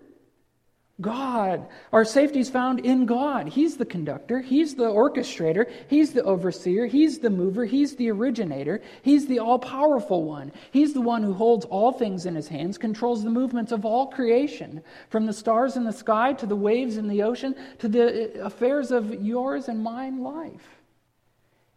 God. 1.02 1.68
Our 1.92 2.06
safety 2.06 2.40
is 2.40 2.50
found 2.50 2.86
in 2.86 3.06
God. 3.06 3.50
He's 3.50 3.78
the 3.78 3.86
conductor, 3.86 4.40
He's 4.40 4.76
the 4.76 4.86
orchestrator, 4.86 5.70
He's 5.88 6.14
the 6.14 6.24
overseer, 6.24 6.86
He's 6.86 7.20
the 7.20 7.30
mover, 7.30 7.66
He's 7.66 7.96
the 7.96 8.12
originator, 8.12 8.82
He's 9.02 9.26
the 9.26 9.40
all 9.40 9.60
powerful 9.60 10.24
one. 10.24 10.52
He's 10.72 10.94
the 10.94 11.02
one 11.02 11.24
who 11.24 11.34
holds 11.34 11.66
all 11.66 11.92
things 11.92 12.26
in 12.26 12.36
His 12.36 12.48
hands, 12.48 12.78
controls 12.78 13.24
the 13.24 13.30
movements 13.30 13.72
of 13.72 13.86
all 13.86 14.08
creation, 14.08 14.82
from 15.10 15.26
the 15.26 15.34
stars 15.34 15.76
in 15.76 15.84
the 15.84 15.92
sky 15.92 16.34
to 16.34 16.46
the 16.46 16.56
waves 16.56 16.98
in 16.98 17.08
the 17.08 17.24
ocean 17.24 17.56
to 17.80 17.88
the 17.88 18.42
uh, 18.42 18.46
affairs 18.46 18.92
of 18.92 19.14
yours 19.24 19.68
and 19.68 19.84
mine 19.84 20.22
life. 20.22 20.82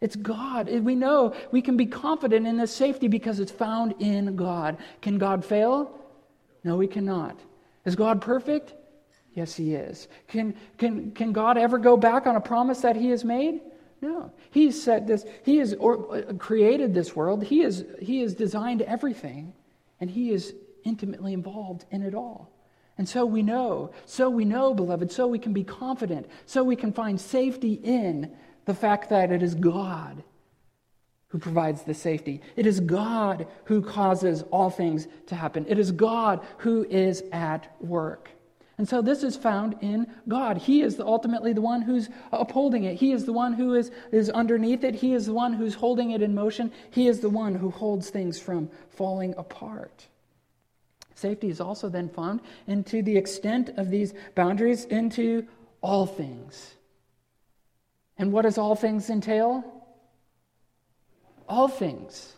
It's 0.01 0.15
God. 0.15 0.69
We 0.69 0.93
know 0.93 1.33
we 1.51 1.61
can 1.61 1.77
be 1.77 1.85
confident 1.85 2.45
in 2.45 2.57
this 2.57 2.75
safety 2.75 3.07
because 3.07 3.39
it's 3.39 3.51
found 3.51 3.95
in 3.99 4.35
God. 4.35 4.77
Can 5.01 5.17
God 5.17 5.43
fail? 5.43 5.99
No, 6.63 6.79
He 6.79 6.87
cannot. 6.87 7.39
Is 7.85 7.95
God 7.95 8.21
perfect? 8.21 8.73
Yes, 9.35 9.55
he 9.55 9.75
is. 9.75 10.07
Can, 10.29 10.55
can, 10.77 11.11
can 11.11 11.33
God 11.33 11.57
ever 11.57 11.77
go 11.77 11.97
back 11.97 12.25
on 12.25 12.37
a 12.37 12.41
promise 12.41 12.81
that 12.81 12.95
he 12.95 13.09
has 13.09 13.23
made? 13.23 13.59
No. 14.01 14.31
He's 14.49 14.81
said 14.81 15.07
this, 15.07 15.25
he 15.43 15.57
has 15.57 15.73
uh, 15.73 16.33
created 16.39 16.93
this 16.93 17.15
world, 17.15 17.43
he, 17.43 17.61
is, 17.61 17.85
he 18.01 18.21
has 18.21 18.33
designed 18.33 18.81
everything, 18.81 19.53
and 19.99 20.09
he 20.09 20.31
is 20.31 20.53
intimately 20.83 21.33
involved 21.33 21.85
in 21.91 22.01
it 22.01 22.15
all. 22.15 22.49
And 22.97 23.09
so 23.09 23.25
we 23.25 23.43
know, 23.43 23.91
so 24.05 24.29
we 24.29 24.45
know, 24.45 24.73
beloved, 24.73 25.11
so 25.11 25.27
we 25.27 25.39
can 25.39 25.51
be 25.51 25.65
confident, 25.65 26.27
so 26.45 26.63
we 26.63 26.77
can 26.77 26.93
find 26.93 27.19
safety 27.19 27.73
in 27.73 28.31
the 28.63 28.73
fact 28.73 29.09
that 29.09 29.31
it 29.31 29.43
is 29.43 29.53
God 29.53 30.23
who 31.27 31.39
provides 31.39 31.81
the 31.81 31.93
safety. 31.93 32.41
It 32.55 32.65
is 32.65 32.79
God 32.79 33.47
who 33.65 33.81
causes 33.81 34.43
all 34.51 34.69
things 34.69 35.07
to 35.27 35.35
happen. 35.35 35.65
It 35.67 35.77
is 35.77 35.91
God 35.91 36.39
who 36.59 36.85
is 36.85 37.23
at 37.33 37.75
work. 37.81 38.29
And 38.77 38.87
so 38.87 39.01
this 39.01 39.23
is 39.23 39.37
found 39.37 39.77
in 39.81 40.07
God. 40.27 40.57
He 40.57 40.81
is 40.81 40.97
the, 40.97 41.05
ultimately 41.05 41.53
the 41.53 41.61
one 41.61 41.81
who's 41.81 42.09
upholding 42.31 42.83
it. 42.83 42.95
He 42.95 43.13
is 43.13 43.25
the 43.25 43.31
one 43.31 43.53
who 43.53 43.73
is, 43.73 43.89
is 44.11 44.29
underneath 44.29 44.83
it. 44.83 44.95
He 44.95 45.13
is 45.13 45.27
the 45.27 45.33
one 45.33 45.53
who's 45.53 45.75
holding 45.75 46.11
it 46.11 46.21
in 46.21 46.35
motion. 46.35 46.71
He 46.91 47.07
is 47.07 47.21
the 47.21 47.29
one 47.29 47.55
who 47.55 47.71
holds 47.71 48.09
things 48.09 48.37
from 48.37 48.69
falling 48.89 49.33
apart. 49.37 50.07
Safety 51.13 51.49
is 51.49 51.61
also 51.61 51.87
then 51.87 52.09
found 52.09 52.41
into 52.67 53.01
the 53.01 53.15
extent 53.15 53.69
of 53.77 53.89
these 53.89 54.13
boundaries 54.35 54.83
into 54.83 55.47
all 55.81 56.05
things. 56.05 56.75
And 58.17 58.33
what 58.33 58.41
does 58.41 58.57
all 58.57 58.75
things 58.75 59.09
entail? 59.09 59.63
All 61.47 61.69
things. 61.69 62.33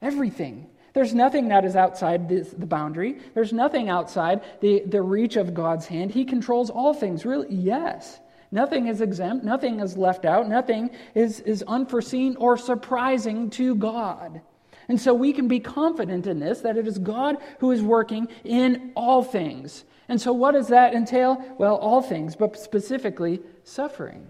Everything. 0.00 0.70
There's 0.98 1.14
nothing 1.14 1.46
that 1.50 1.64
is 1.64 1.76
outside 1.76 2.28
this, 2.28 2.50
the 2.50 2.66
boundary. 2.66 3.20
There's 3.32 3.52
nothing 3.52 3.88
outside 3.88 4.42
the, 4.58 4.82
the 4.84 5.00
reach 5.00 5.36
of 5.36 5.54
God's 5.54 5.86
hand. 5.86 6.10
He 6.10 6.24
controls 6.24 6.70
all 6.70 6.92
things, 6.92 7.24
really. 7.24 7.46
Yes. 7.54 8.18
Nothing 8.50 8.88
is 8.88 9.00
exempt. 9.00 9.44
Nothing 9.44 9.78
is 9.78 9.96
left 9.96 10.24
out. 10.24 10.48
Nothing 10.48 10.90
is, 11.14 11.38
is 11.38 11.62
unforeseen 11.68 12.34
or 12.34 12.56
surprising 12.58 13.48
to 13.50 13.76
God. 13.76 14.40
And 14.88 15.00
so 15.00 15.14
we 15.14 15.32
can 15.32 15.46
be 15.46 15.60
confident 15.60 16.26
in 16.26 16.40
this 16.40 16.62
that 16.62 16.76
it 16.76 16.88
is 16.88 16.98
God 16.98 17.36
who 17.60 17.70
is 17.70 17.80
working 17.80 18.26
in 18.42 18.90
all 18.96 19.22
things. 19.22 19.84
And 20.08 20.20
so, 20.20 20.32
what 20.32 20.50
does 20.50 20.66
that 20.66 20.94
entail? 20.94 21.40
Well, 21.58 21.76
all 21.76 22.02
things, 22.02 22.34
but 22.34 22.58
specifically 22.58 23.38
suffering. 23.62 24.26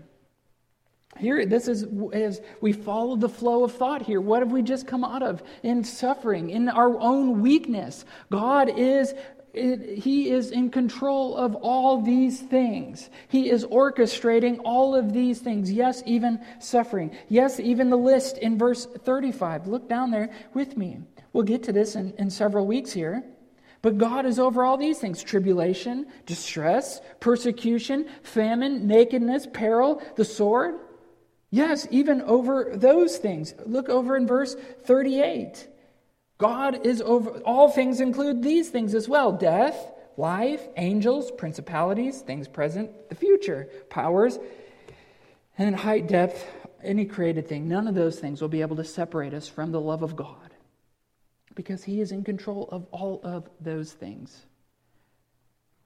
Here, 1.16 1.46
this 1.46 1.68
is 1.68 1.86
as 2.12 2.40
we 2.60 2.72
follow 2.72 3.16
the 3.16 3.28
flow 3.28 3.64
of 3.64 3.72
thought 3.72 4.02
here. 4.02 4.20
What 4.20 4.40
have 4.40 4.52
we 4.52 4.62
just 4.62 4.86
come 4.86 5.04
out 5.04 5.22
of? 5.22 5.42
In 5.62 5.82
suffering, 5.82 6.50
in 6.50 6.68
our 6.68 6.98
own 7.00 7.40
weakness. 7.40 8.04
God 8.30 8.70
is 8.78 9.14
it, 9.54 9.98
he 9.98 10.30
is 10.30 10.50
in 10.50 10.70
control 10.70 11.36
of 11.36 11.54
all 11.56 12.00
these 12.00 12.40
things. 12.40 13.10
He 13.28 13.50
is 13.50 13.64
orchestrating 13.64 14.60
all 14.64 14.94
of 14.94 15.12
these 15.12 15.40
things. 15.40 15.72
Yes, 15.72 16.02
even 16.06 16.44
suffering. 16.60 17.16
Yes, 17.28 17.58
even 17.58 17.90
the 17.90 17.96
list 17.96 18.38
in 18.38 18.58
verse 18.58 18.86
35. 18.86 19.66
Look 19.66 19.88
down 19.88 20.10
there 20.10 20.30
with 20.54 20.76
me. 20.76 20.98
We'll 21.32 21.44
get 21.44 21.62
to 21.64 21.72
this 21.72 21.96
in, 21.96 22.12
in 22.18 22.30
several 22.30 22.66
weeks 22.66 22.92
here. 22.92 23.24
But 23.80 23.98
God 23.98 24.26
is 24.26 24.38
over 24.38 24.64
all 24.64 24.76
these 24.76 24.98
things 24.98 25.22
tribulation, 25.22 26.06
distress, 26.26 27.00
persecution, 27.20 28.08
famine, 28.22 28.86
nakedness, 28.86 29.46
peril, 29.52 30.02
the 30.16 30.24
sword. 30.24 30.74
Yes, 31.50 31.88
even 31.90 32.21
over 32.23 32.73
those 32.75 33.17
things. 33.17 33.55
Look 33.64 33.88
over 33.88 34.17
in 34.17 34.26
verse 34.26 34.55
38. 34.85 35.67
God 36.37 36.87
is 36.87 37.00
over, 37.00 37.31
all 37.40 37.69
things 37.69 38.00
include 38.00 38.43
these 38.43 38.69
things 38.69 38.95
as 38.95 39.09
well 39.09 39.33
death, 39.33 39.90
life, 40.17 40.62
angels, 40.76 41.31
principalities, 41.33 42.21
things 42.21 42.47
present, 42.47 43.09
the 43.09 43.14
future, 43.14 43.69
powers, 43.88 44.38
and 45.57 45.75
height, 45.75 46.07
depth, 46.07 46.47
any 46.83 47.05
created 47.05 47.49
thing. 47.49 47.69
None 47.69 47.88
of 47.88 47.95
those 47.95 48.21
things 48.21 48.40
will 48.40 48.49
be 48.49 48.61
able 48.61 48.76
to 48.76 48.85
separate 48.85 49.35
us 49.35 49.49
from 49.49 49.73
the 49.73 49.81
love 49.81 50.02
of 50.02 50.14
God 50.14 50.55
because 51.55 51.83
He 51.83 52.00
is 52.00 52.12
in 52.12 52.23
control 52.23 52.69
of 52.71 52.87
all 52.93 53.21
of 53.25 53.49
those 53.61 53.93
things. 53.93 54.47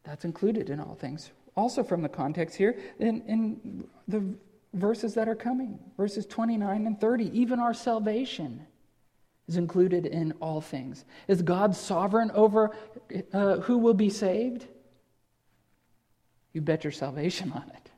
That's 0.04 0.24
included 0.24 0.68
in 0.68 0.80
all 0.80 0.96
things. 0.96 1.30
Also, 1.56 1.82
from 1.82 2.02
the 2.02 2.08
context 2.08 2.56
here, 2.56 2.78
in, 2.98 3.22
in 3.22 3.88
the 4.08 4.34
verses 4.74 5.14
that 5.14 5.28
are 5.28 5.34
coming, 5.34 5.78
verses 5.96 6.26
29 6.26 6.86
and 6.86 7.00
30. 7.00 7.38
Even 7.38 7.60
our 7.60 7.74
salvation 7.74 8.66
is 9.48 9.56
included 9.56 10.06
in 10.06 10.32
all 10.40 10.60
things. 10.60 11.04
Is 11.28 11.42
God 11.42 11.74
sovereign 11.74 12.30
over 12.32 12.70
uh, 13.32 13.56
who 13.58 13.78
will 13.78 13.94
be 13.94 14.08
saved? 14.08 14.66
You 16.52 16.60
bet 16.60 16.84
your 16.84 16.92
salvation 16.92 17.52
on 17.52 17.70
it. 17.74 17.90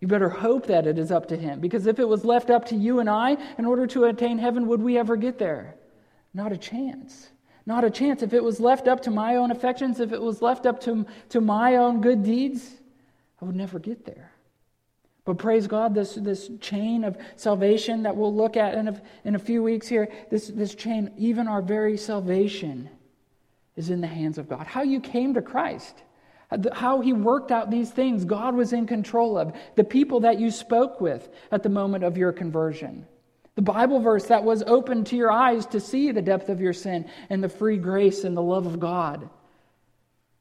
You 0.00 0.06
better 0.06 0.28
hope 0.28 0.66
that 0.66 0.86
it 0.86 0.98
is 0.98 1.10
up 1.10 1.28
to 1.28 1.36
Him. 1.36 1.60
Because 1.60 1.86
if 1.86 1.98
it 1.98 2.08
was 2.08 2.24
left 2.24 2.50
up 2.50 2.66
to 2.66 2.76
you 2.76 3.00
and 3.00 3.10
I, 3.10 3.36
in 3.58 3.64
order 3.64 3.86
to 3.88 4.04
attain 4.04 4.38
heaven, 4.38 4.68
would 4.68 4.80
we 4.80 4.96
ever 4.96 5.16
get 5.16 5.38
there? 5.38 5.74
Not 6.32 6.52
a 6.52 6.56
chance. 6.56 7.30
Not 7.66 7.84
a 7.84 7.90
chance. 7.90 8.22
If 8.22 8.32
it 8.32 8.42
was 8.42 8.60
left 8.60 8.86
up 8.86 9.02
to 9.02 9.10
my 9.10 9.36
own 9.36 9.50
affections, 9.50 9.98
if 9.98 10.12
it 10.12 10.22
was 10.22 10.40
left 10.40 10.66
up 10.66 10.80
to, 10.82 11.04
to 11.30 11.40
my 11.40 11.76
own 11.76 12.00
good 12.00 12.22
deeds, 12.22 12.70
I 13.42 13.44
would 13.44 13.56
never 13.56 13.78
get 13.78 14.04
there. 14.04 14.32
But 15.28 15.36
praise 15.36 15.66
God, 15.66 15.94
this, 15.94 16.14
this 16.14 16.48
chain 16.58 17.04
of 17.04 17.18
salvation 17.36 18.04
that 18.04 18.16
we'll 18.16 18.34
look 18.34 18.56
at 18.56 18.72
in 18.72 18.88
a, 18.88 19.02
in 19.26 19.34
a 19.34 19.38
few 19.38 19.62
weeks 19.62 19.86
here, 19.86 20.08
this, 20.30 20.46
this 20.48 20.74
chain, 20.74 21.12
even 21.18 21.46
our 21.46 21.60
very 21.60 21.98
salvation, 21.98 22.88
is 23.76 23.90
in 23.90 24.00
the 24.00 24.06
hands 24.06 24.38
of 24.38 24.48
God. 24.48 24.66
How 24.66 24.80
you 24.80 25.00
came 25.00 25.34
to 25.34 25.42
Christ, 25.42 25.96
how 26.72 27.02
he 27.02 27.12
worked 27.12 27.50
out 27.50 27.70
these 27.70 27.90
things, 27.90 28.24
God 28.24 28.54
was 28.54 28.72
in 28.72 28.86
control 28.86 29.36
of. 29.36 29.54
The 29.76 29.84
people 29.84 30.20
that 30.20 30.40
you 30.40 30.50
spoke 30.50 30.98
with 30.98 31.28
at 31.52 31.62
the 31.62 31.68
moment 31.68 32.04
of 32.04 32.16
your 32.16 32.32
conversion. 32.32 33.06
The 33.54 33.60
Bible 33.60 34.00
verse 34.00 34.24
that 34.28 34.44
was 34.44 34.62
open 34.62 35.04
to 35.04 35.16
your 35.16 35.30
eyes 35.30 35.66
to 35.66 35.78
see 35.78 36.10
the 36.10 36.22
depth 36.22 36.48
of 36.48 36.58
your 36.58 36.72
sin 36.72 37.06
and 37.28 37.44
the 37.44 37.50
free 37.50 37.76
grace 37.76 38.24
and 38.24 38.34
the 38.34 38.40
love 38.40 38.64
of 38.64 38.80
God. 38.80 39.28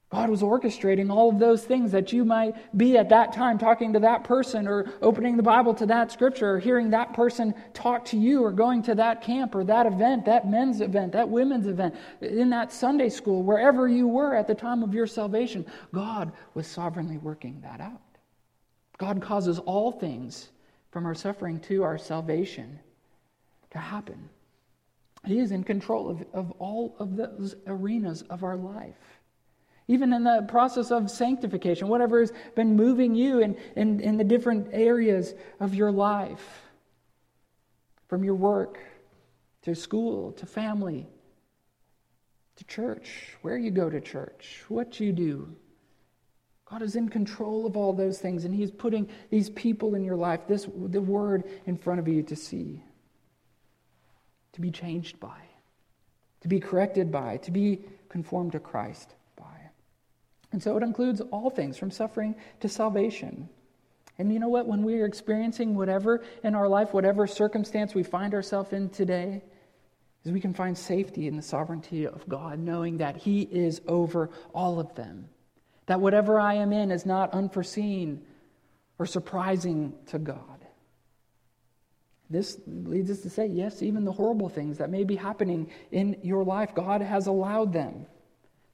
God 0.10 0.30
was 0.30 0.42
orchestrating 0.42 1.12
all 1.12 1.30
of 1.30 1.38
those 1.38 1.66
things 1.66 1.92
that 1.92 2.14
you 2.14 2.24
might 2.24 2.56
be 2.78 2.98
at 2.98 3.10
that 3.10 3.34
time 3.34 3.58
talking 3.58 3.92
to 3.92 4.00
that 4.00 4.24
person 4.24 4.66
or 4.66 4.90
opening 5.02 5.36
the 5.36 5.44
Bible 5.44 5.74
to 5.74 5.86
that 5.88 6.14
scripture 6.14 6.56
or 6.56 6.60
hearing 6.60 6.92
that 6.92 7.14
person 7.14 7.54
talk 7.74 8.06
to 8.06 8.18
you 8.18 8.42
or 8.42 8.54
going 8.54 8.82
to 8.84 8.96
that 8.96 9.22
camp 9.22 9.54
or 9.54 9.66
that 9.66 9.86
event, 9.86 10.24
that 10.24 10.50
men's 10.50 10.80
event, 10.80 11.12
that 11.12 11.28
women's 11.28 11.68
event, 11.68 11.94
in 12.22 12.50
that 12.52 12.72
Sunday 12.72 13.10
school, 13.10 13.44
wherever 13.44 13.90
you 13.90 14.08
were 14.08 14.34
at 14.34 14.48
the 14.48 14.56
time 14.56 14.82
of 14.82 14.94
your 14.94 15.08
salvation. 15.08 15.66
God 15.94 16.32
was 16.54 16.68
sovereignly 16.68 17.18
working 17.18 17.60
that 17.62 17.82
out. 17.82 18.02
God 18.98 19.22
causes 19.22 19.60
all 19.60 19.92
things 19.92 20.50
from 20.90 21.06
our 21.06 21.16
suffering 21.16 21.60
to 21.62 21.84
our 21.84 21.98
salvation 21.98 22.80
to 23.72 23.78
happen. 23.78 24.30
He 25.26 25.40
is 25.40 25.52
in 25.52 25.66
control 25.66 26.10
of, 26.10 26.26
of 26.34 26.52
all 26.60 26.96
of 27.00 27.18
those 27.18 27.56
arenas 27.68 28.22
of 28.30 28.44
our 28.44 28.56
life. 28.56 28.96
Even 29.88 30.12
in 30.12 30.24
the 30.24 30.46
process 30.48 30.92
of 30.92 31.10
sanctification, 31.10 31.88
whatever 31.88 32.20
has 32.20 32.34
been 32.56 32.76
moving 32.76 33.16
you 33.16 33.40
in, 33.40 33.58
in, 33.76 34.00
in 34.02 34.18
the 34.18 34.24
different 34.24 34.68
areas 34.74 35.34
of 35.60 35.74
your 35.74 35.92
life, 35.92 36.64
from 38.08 38.24
your 38.24 38.36
work 38.36 38.80
to 39.64 39.76
school 39.76 40.32
to 40.34 40.46
family 40.46 41.08
to 42.56 42.64
church, 42.66 43.36
where 43.44 43.58
you 43.58 43.70
go 43.70 43.90
to 43.90 44.02
church, 44.02 44.64
what 44.68 45.00
you 45.00 45.12
do. 45.12 45.48
God 46.66 46.82
is 46.82 46.96
in 46.96 47.08
control 47.08 47.66
of 47.66 47.78
all 47.78 47.94
those 47.94 48.20
things, 48.20 48.46
and 48.46 48.54
He's 48.54 48.72
putting 48.72 49.08
these 49.30 49.50
people 49.52 49.96
in 49.96 50.04
your 50.04 50.16
life, 50.16 50.42
this 50.48 50.68
the 50.88 51.02
word 51.02 51.44
in 51.66 51.78
front 51.78 52.00
of 52.00 52.08
you 52.08 52.24
to 52.24 52.36
see, 52.36 52.84
to 54.54 54.62
be 54.62 54.72
changed 54.72 55.20
by, 55.20 55.40
to 56.42 56.48
be 56.48 56.60
corrected 56.60 57.12
by, 57.12 57.38
to 57.38 57.52
be 57.52 57.80
conformed 58.10 58.54
to 58.54 58.60
Christ. 58.60 59.16
And 60.52 60.62
so 60.62 60.78
it 60.78 60.84
includes 60.84 61.22
all 61.32 61.50
things 61.50 61.78
from 61.78 61.92
suffering 61.92 62.36
to 62.62 62.70
salvation. 62.70 63.50
And 64.18 64.34
you 64.34 64.40
know 64.40 64.50
what? 64.50 64.68
When 64.68 64.84
we 64.84 65.00
are 65.02 65.06
experiencing 65.06 65.76
whatever 65.76 66.24
in 66.44 66.56
our 66.56 66.68
life, 66.68 66.94
whatever 66.94 67.28
circumstance 67.28 67.94
we 67.94 68.04
find 68.04 68.34
ourselves 68.34 68.74
in 68.74 68.90
today, 68.90 69.44
is 70.24 70.32
we 70.32 70.42
can 70.42 70.54
find 70.54 70.78
safety 70.78 71.28
in 71.28 71.36
the 71.36 71.42
sovereignty 71.42 72.08
of 72.08 72.28
God, 72.28 72.60
knowing 72.60 72.98
that 72.98 73.18
He 73.18 73.42
is 73.44 73.82
over 73.88 74.30
all 74.54 74.80
of 74.80 74.96
them. 74.96 75.30
That 75.86 76.02
whatever 76.02 76.40
I 76.40 76.56
am 76.56 76.74
in 76.74 76.92
is 76.92 77.06
not 77.06 77.34
unforeseen 77.34 78.26
or 79.00 79.06
surprising 79.06 79.94
to 80.08 80.20
God. 80.20 80.66
This 82.30 82.60
leads 82.68 83.10
us 83.10 83.22
to 83.22 83.30
say, 83.30 83.46
yes, 83.46 83.82
even 83.82 84.04
the 84.04 84.12
horrible 84.12 84.50
things 84.50 84.80
that 84.80 84.90
may 84.90 85.06
be 85.06 85.16
happening 85.16 85.72
in 85.92 86.18
your 86.24 86.44
life, 86.44 86.76
God 86.76 87.02
has 87.02 87.28
allowed 87.28 87.72
them. 87.72 88.06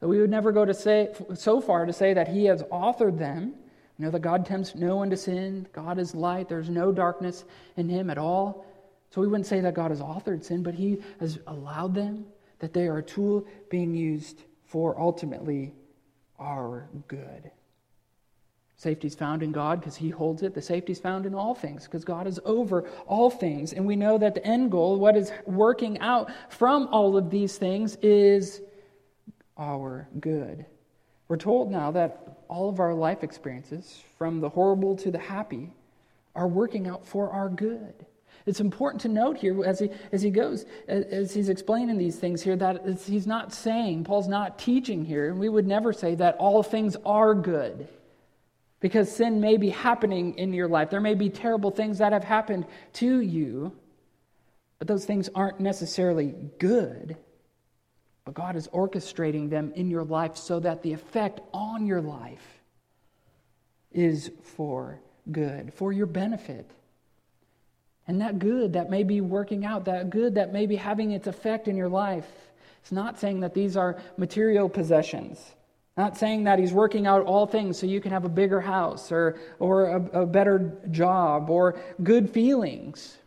That 0.03 0.10
we 0.10 0.19
would 0.19 0.29
never 0.29 0.51
go 0.51 0.65
to 0.65 0.74
say 0.74 1.13
so 1.33 1.62
far 1.62 1.86
to 1.86 1.93
say 1.93 2.13
that 2.13 2.27
He 2.27 2.43
has 2.43 2.62
authored 2.63 3.17
them. 3.17 3.53
You 3.98 4.03
know 4.03 4.12
that 4.12 4.19
God 4.19 4.45
tempts 4.45 4.75
no 4.75 4.98
one 4.98 5.10
to 5.12 5.15
sin. 5.15 5.65
God 5.72 5.98
is 5.98 6.13
light. 6.13 6.50
There's 6.50 6.69
no 6.69 6.91
darkness 6.91 7.45
in 7.77 7.88
Him 7.88 8.10
at 8.10 8.17
all. 8.17 8.65
So 9.12 9.22
we 9.22 9.27
wouldn't 9.27 9.45
say 9.45 9.62
that 9.62 9.75
God 9.75 9.91
has 9.91 10.01
authored 10.01 10.43
sin, 10.43 10.62
but 10.62 10.74
He 10.74 11.01
has 11.22 11.39
allowed 11.48 11.95
them, 11.95 12.25
that 12.60 12.74
they 12.74 12.86
are 12.88 12.98
a 12.98 13.01
tool 13.01 13.48
being 13.69 13.95
used 13.95 14.41
for 14.65 15.00
ultimately 15.00 15.74
our 16.38 16.89
good. 17.07 17.50
Safety 18.75 19.07
is 19.07 19.15
found 19.15 19.41
in 19.41 19.53
God 19.53 19.79
because 19.79 19.95
He 19.95 20.10
holds 20.10 20.43
it. 20.43 20.53
The 20.53 20.62
safety 20.62 20.91
is 20.91 21.00
found 21.00 21.25
in 21.25 21.33
all 21.33 21.55
things 21.55 21.86
because 21.86 22.03
God 22.03 22.27
is 22.27 22.41
over 22.43 22.89
all 23.07 23.29
things. 23.29 23.72
And 23.72 23.86
we 23.86 23.95
know 23.95 24.17
that 24.17 24.36
the 24.36 24.45
end 24.45 24.69
goal, 24.69 25.00
what 25.00 25.15
is 25.15 25.31
working 25.45 25.98
out 26.00 26.29
from 26.50 26.89
all 26.91 27.15
of 27.15 27.29
these 27.29 27.57
things, 27.57 27.95
is 28.01 28.60
our 29.57 30.07
good. 30.19 30.65
We're 31.27 31.38
told 31.38 31.72
now 31.72 31.91
that 31.91 32.43
all 32.48 32.69
of 32.69 32.79
our 32.79 32.93
life 32.93 33.24
experiences, 33.24 34.03
from 34.17 34.39
the 34.39 34.50
horrible 34.50 34.95
to 34.98 35.12
the 35.12 35.19
happy, 35.19 35.72
are 36.36 36.48
working 36.48 36.88
out 36.88 37.05
for 37.05 37.29
our 37.29 37.50
good. 37.50 38.05
It's 38.45 38.60
important 38.60 39.01
to 39.03 39.07
note 39.07 39.38
here 39.38 39.63
as 39.63 39.79
he, 39.79 39.89
as 40.12 40.22
he 40.22 40.29
goes, 40.29 40.65
as 40.88 41.33
he's 41.33 41.50
explaining 41.50 41.98
these 41.98 42.17
things 42.17 42.41
here, 42.41 42.57
that 42.57 43.00
he's 43.05 43.25
not 43.25 43.53
saying, 43.53 44.03
Paul's 44.03 44.27
not 44.27 44.60
teaching 44.60 45.05
here, 45.05 45.29
and 45.29 45.39
we 45.39 45.48
would 45.48 45.65
never 45.65 45.93
say 45.93 46.15
that 46.15 46.36
all 46.38 46.62
things 46.62 46.98
are 47.05 47.33
good. 47.33 47.88
Because 48.81 49.10
sin 49.10 49.39
may 49.39 49.55
be 49.55 49.69
happening 49.69 50.38
in 50.38 50.51
your 50.51 50.67
life. 50.67 50.89
There 50.89 51.00
may 51.00 51.13
be 51.13 51.29
terrible 51.29 51.72
things 51.72 52.00
that 52.00 52.12
have 52.12 52.25
happened 52.25 52.65
to 52.93 53.22
you, 53.22 53.72
but 54.77 54.89
those 54.89 55.05
things 55.05 55.29
aren't 55.33 55.62
necessarily 55.62 56.36
good. 56.60 57.15
But 58.25 58.35
God 58.35 58.55
is 58.55 58.67
orchestrating 58.69 59.49
them 59.49 59.73
in 59.75 59.89
your 59.89 60.03
life 60.03 60.37
so 60.37 60.59
that 60.61 60.81
the 60.81 60.93
effect 60.93 61.41
on 61.53 61.85
your 61.85 62.01
life 62.01 62.61
is 63.91 64.31
for 64.41 64.99
good, 65.31 65.73
for 65.73 65.91
your 65.91 66.05
benefit. 66.05 66.69
And 68.07 68.21
that 68.21 68.39
good 68.39 68.73
that 68.73 68.89
may 68.89 69.03
be 69.03 69.21
working 69.21 69.65
out, 69.65 69.86
that 69.86 70.09
good 70.09 70.36
that 70.36 70.51
may 70.51 70.65
be 70.65 70.75
having 70.75 71.12
its 71.12 71.27
effect 71.27 71.67
in 71.67 71.77
your 71.77 71.89
life, 71.89 72.27
it's 72.81 72.91
not 72.91 73.19
saying 73.19 73.41
that 73.41 73.53
these 73.53 73.77
are 73.77 74.01
material 74.17 74.67
possessions. 74.67 75.39
Not 75.95 76.17
saying 76.17 76.45
that 76.45 76.59
he's 76.59 76.73
working 76.73 77.05
out 77.05 77.25
all 77.25 77.45
things 77.45 77.77
so 77.77 77.86
you 77.86 78.01
can 78.01 78.12
have 78.12 78.25
a 78.25 78.29
bigger 78.29 78.59
house 78.59 79.12
or, 79.12 79.38
or 79.59 79.86
a, 79.86 80.21
a 80.23 80.25
better 80.25 80.73
job 80.91 81.49
or 81.49 81.79
good 82.01 82.29
feelings. 82.29 83.17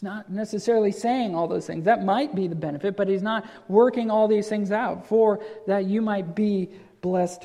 He's 0.00 0.04
not 0.04 0.30
necessarily 0.30 0.92
saying 0.92 1.34
all 1.34 1.46
those 1.46 1.66
things. 1.66 1.84
That 1.84 2.06
might 2.06 2.34
be 2.34 2.48
the 2.48 2.54
benefit, 2.54 2.96
but 2.96 3.06
he's 3.06 3.20
not 3.20 3.44
working 3.68 4.10
all 4.10 4.28
these 4.28 4.48
things 4.48 4.72
out 4.72 5.06
for 5.06 5.44
that 5.66 5.84
you 5.84 6.00
might 6.00 6.34
be 6.34 6.70
blessed 7.02 7.44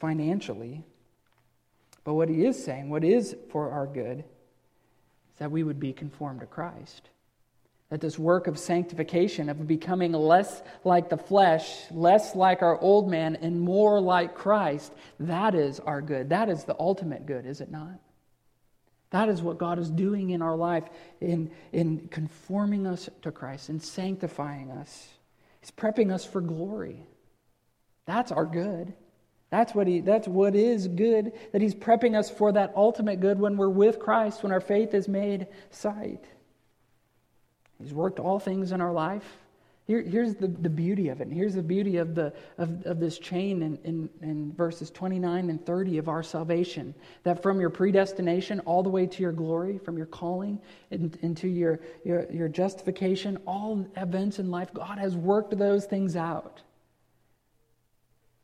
financially. 0.00 0.82
But 2.02 2.14
what 2.14 2.28
he 2.28 2.44
is 2.44 2.60
saying, 2.62 2.90
what 2.90 3.04
is 3.04 3.36
for 3.50 3.70
our 3.70 3.86
good, 3.86 4.18
is 4.18 5.38
that 5.38 5.52
we 5.52 5.62
would 5.62 5.78
be 5.78 5.92
conformed 5.92 6.40
to 6.40 6.46
Christ. 6.46 7.08
That 7.90 8.00
this 8.00 8.18
work 8.18 8.48
of 8.48 8.58
sanctification, 8.58 9.48
of 9.48 9.68
becoming 9.68 10.10
less 10.10 10.60
like 10.82 11.08
the 11.08 11.16
flesh, 11.16 11.84
less 11.92 12.34
like 12.34 12.62
our 12.62 12.80
old 12.80 13.08
man, 13.08 13.36
and 13.36 13.60
more 13.60 14.00
like 14.00 14.34
Christ, 14.34 14.92
that 15.20 15.54
is 15.54 15.78
our 15.78 16.02
good. 16.02 16.30
That 16.30 16.48
is 16.48 16.64
the 16.64 16.74
ultimate 16.80 17.26
good, 17.26 17.46
is 17.46 17.60
it 17.60 17.70
not? 17.70 18.00
That 19.12 19.28
is 19.28 19.42
what 19.42 19.58
God 19.58 19.78
is 19.78 19.90
doing 19.90 20.30
in 20.30 20.42
our 20.42 20.56
life 20.56 20.84
in, 21.20 21.50
in 21.72 22.08
conforming 22.08 22.86
us 22.86 23.08
to 23.22 23.30
Christ 23.30 23.68
and 23.68 23.82
sanctifying 23.82 24.70
us. 24.70 25.08
He's 25.60 25.70
prepping 25.70 26.12
us 26.12 26.24
for 26.24 26.40
glory. 26.40 27.06
That's 28.06 28.32
our 28.32 28.46
good. 28.46 28.92
That's 29.50 29.74
what, 29.74 29.86
he, 29.86 30.00
that's 30.00 30.26
what 30.26 30.56
is 30.56 30.88
good, 30.88 31.32
that 31.52 31.60
He's 31.60 31.74
prepping 31.74 32.18
us 32.18 32.30
for 32.30 32.52
that 32.52 32.72
ultimate 32.74 33.20
good 33.20 33.38
when 33.38 33.58
we're 33.58 33.68
with 33.68 33.98
Christ, 33.98 34.42
when 34.42 34.50
our 34.50 34.62
faith 34.62 34.94
is 34.94 35.08
made 35.08 35.46
sight. 35.70 36.24
He's 37.78 37.92
worked 37.92 38.18
all 38.18 38.38
things 38.38 38.72
in 38.72 38.80
our 38.80 38.94
life. 38.94 39.36
Here, 39.84 40.00
here's 40.02 40.36
the, 40.36 40.46
the 40.46 40.70
beauty 40.70 41.08
of 41.08 41.20
it. 41.20 41.28
here's 41.28 41.54
the 41.54 41.62
beauty 41.62 41.96
of, 41.96 42.14
the, 42.14 42.32
of, 42.56 42.86
of 42.86 43.00
this 43.00 43.18
chain 43.18 43.62
in, 43.62 43.78
in, 43.82 44.08
in 44.22 44.52
verses 44.52 44.90
29 44.90 45.50
and 45.50 45.64
30 45.66 45.98
of 45.98 46.08
our 46.08 46.22
salvation. 46.22 46.94
That 47.24 47.42
from 47.42 47.60
your 47.60 47.70
predestination 47.70 48.60
all 48.60 48.84
the 48.84 48.88
way 48.88 49.06
to 49.06 49.22
your 49.22 49.32
glory, 49.32 49.78
from 49.78 49.96
your 49.96 50.06
calling 50.06 50.60
in, 50.92 51.12
into 51.22 51.48
your, 51.48 51.80
your, 52.04 52.30
your 52.30 52.48
justification, 52.48 53.38
all 53.44 53.84
events 53.96 54.38
in 54.38 54.50
life, 54.52 54.72
God 54.72 54.98
has 54.98 55.16
worked 55.16 55.58
those 55.58 55.84
things 55.84 56.14
out 56.14 56.62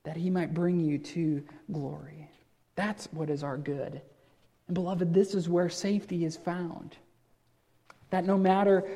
that 0.03 0.17
he 0.17 0.31
might 0.31 0.55
bring 0.55 0.81
you 0.81 0.99
to 0.99 1.45
glory. 1.71 2.29
That's 2.75 3.07
what 3.13 3.31
is 3.31 3.45
our 3.45 3.59
good. 3.59 4.01
And 4.67 4.75
beloved, 4.75 5.13
this 5.13 5.35
is 5.35 5.49
where 5.49 5.69
safety 5.69 6.25
is 6.25 6.37
found. 6.37 6.97
That 8.11 8.25
no 8.25 8.39
matter 8.39 8.89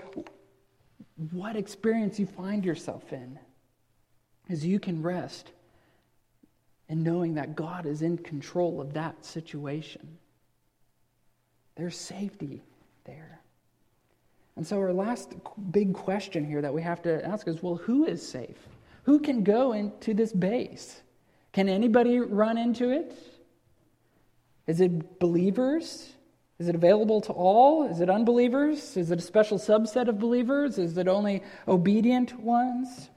what 1.31 1.57
experience 1.57 2.19
you 2.19 2.27
find 2.27 2.65
yourself 2.65 3.13
in, 3.13 3.39
as 4.49 4.65
you 4.65 4.79
can 4.79 5.03
rest 5.03 5.51
in 6.89 7.03
knowing 7.03 7.35
that 7.35 7.57
God 7.57 7.87
is 7.87 8.03
in 8.03 8.19
control 8.19 8.81
of 8.81 8.93
that 8.95 9.25
situation. 9.25 10.19
There's 11.75 11.97
safety 11.97 12.63
there. 13.05 13.41
And 14.57 14.67
so, 14.67 14.79
our 14.79 14.93
last 14.93 15.33
big 15.71 15.95
question 15.95 16.45
here 16.45 16.61
that 16.61 16.75
we 16.75 16.83
have 16.83 17.01
to 17.03 17.25
ask 17.27 17.49
is 17.49 17.63
well, 17.63 17.77
who 17.77 18.05
is 18.05 18.27
safe? 18.27 18.69
Who 19.05 19.19
can 19.19 19.43
go 19.43 19.73
into 19.73 20.13
this 20.13 20.33
base? 20.33 21.01
Can 21.53 21.69
anybody 21.69 22.19
run 22.21 22.59
into 22.59 22.91
it? 22.91 23.15
Is 24.67 24.81
it 24.81 25.19
believers? 25.19 26.13
Is 26.63 26.69
it 26.69 26.77
available 26.77 27.21
to 27.23 27.33
all? 27.33 27.83
Is 27.89 28.01
it 28.01 28.09
unbelievers? 28.09 28.97
Is 28.97 29.11
it 29.11 29.19
a 29.19 29.21
special 29.23 29.59
subset 29.59 30.07
of 30.07 30.21
believers? 30.21 30.79
Is 30.79 30.97
it 30.97 31.09
only 31.09 31.43
obedient 31.67 32.39
ones? 32.39 33.11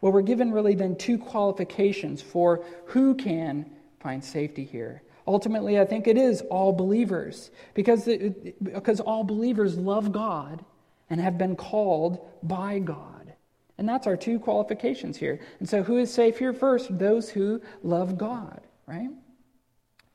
Well, 0.00 0.10
we're 0.10 0.22
given 0.22 0.50
really 0.50 0.74
then 0.74 0.96
two 0.96 1.16
qualifications 1.16 2.20
for 2.20 2.64
who 2.86 3.14
can 3.14 3.70
find 4.00 4.24
safety 4.24 4.64
here. 4.64 5.02
Ultimately, 5.28 5.78
I 5.78 5.84
think 5.84 6.08
it 6.08 6.18
is 6.18 6.40
all 6.50 6.72
believers 6.72 7.52
because, 7.74 8.08
it, 8.08 8.60
because 8.64 8.98
all 8.98 9.22
believers 9.22 9.78
love 9.78 10.10
God 10.10 10.64
and 11.08 11.20
have 11.20 11.38
been 11.38 11.54
called 11.54 12.18
by 12.42 12.80
God. 12.80 13.32
And 13.78 13.88
that's 13.88 14.08
our 14.08 14.16
two 14.16 14.40
qualifications 14.40 15.16
here. 15.16 15.38
And 15.60 15.68
so, 15.68 15.84
who 15.84 15.98
is 15.98 16.12
safe 16.12 16.36
here 16.40 16.52
first? 16.52 16.98
Those 16.98 17.30
who 17.30 17.62
love 17.84 18.18
God, 18.18 18.60
right? 18.88 19.10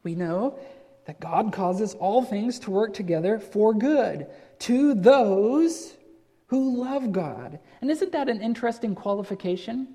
We 0.03 0.15
know 0.15 0.59
that 1.05 1.19
God 1.19 1.51
causes 1.51 1.95
all 1.95 2.23
things 2.23 2.59
to 2.59 2.71
work 2.71 2.93
together 2.93 3.39
for 3.39 3.73
good 3.73 4.27
to 4.59 4.93
those 4.93 5.93
who 6.47 6.77
love 6.83 7.11
God. 7.11 7.59
And 7.81 7.91
isn't 7.91 8.11
that 8.11 8.29
an 8.29 8.41
interesting 8.41 8.95
qualification 8.95 9.87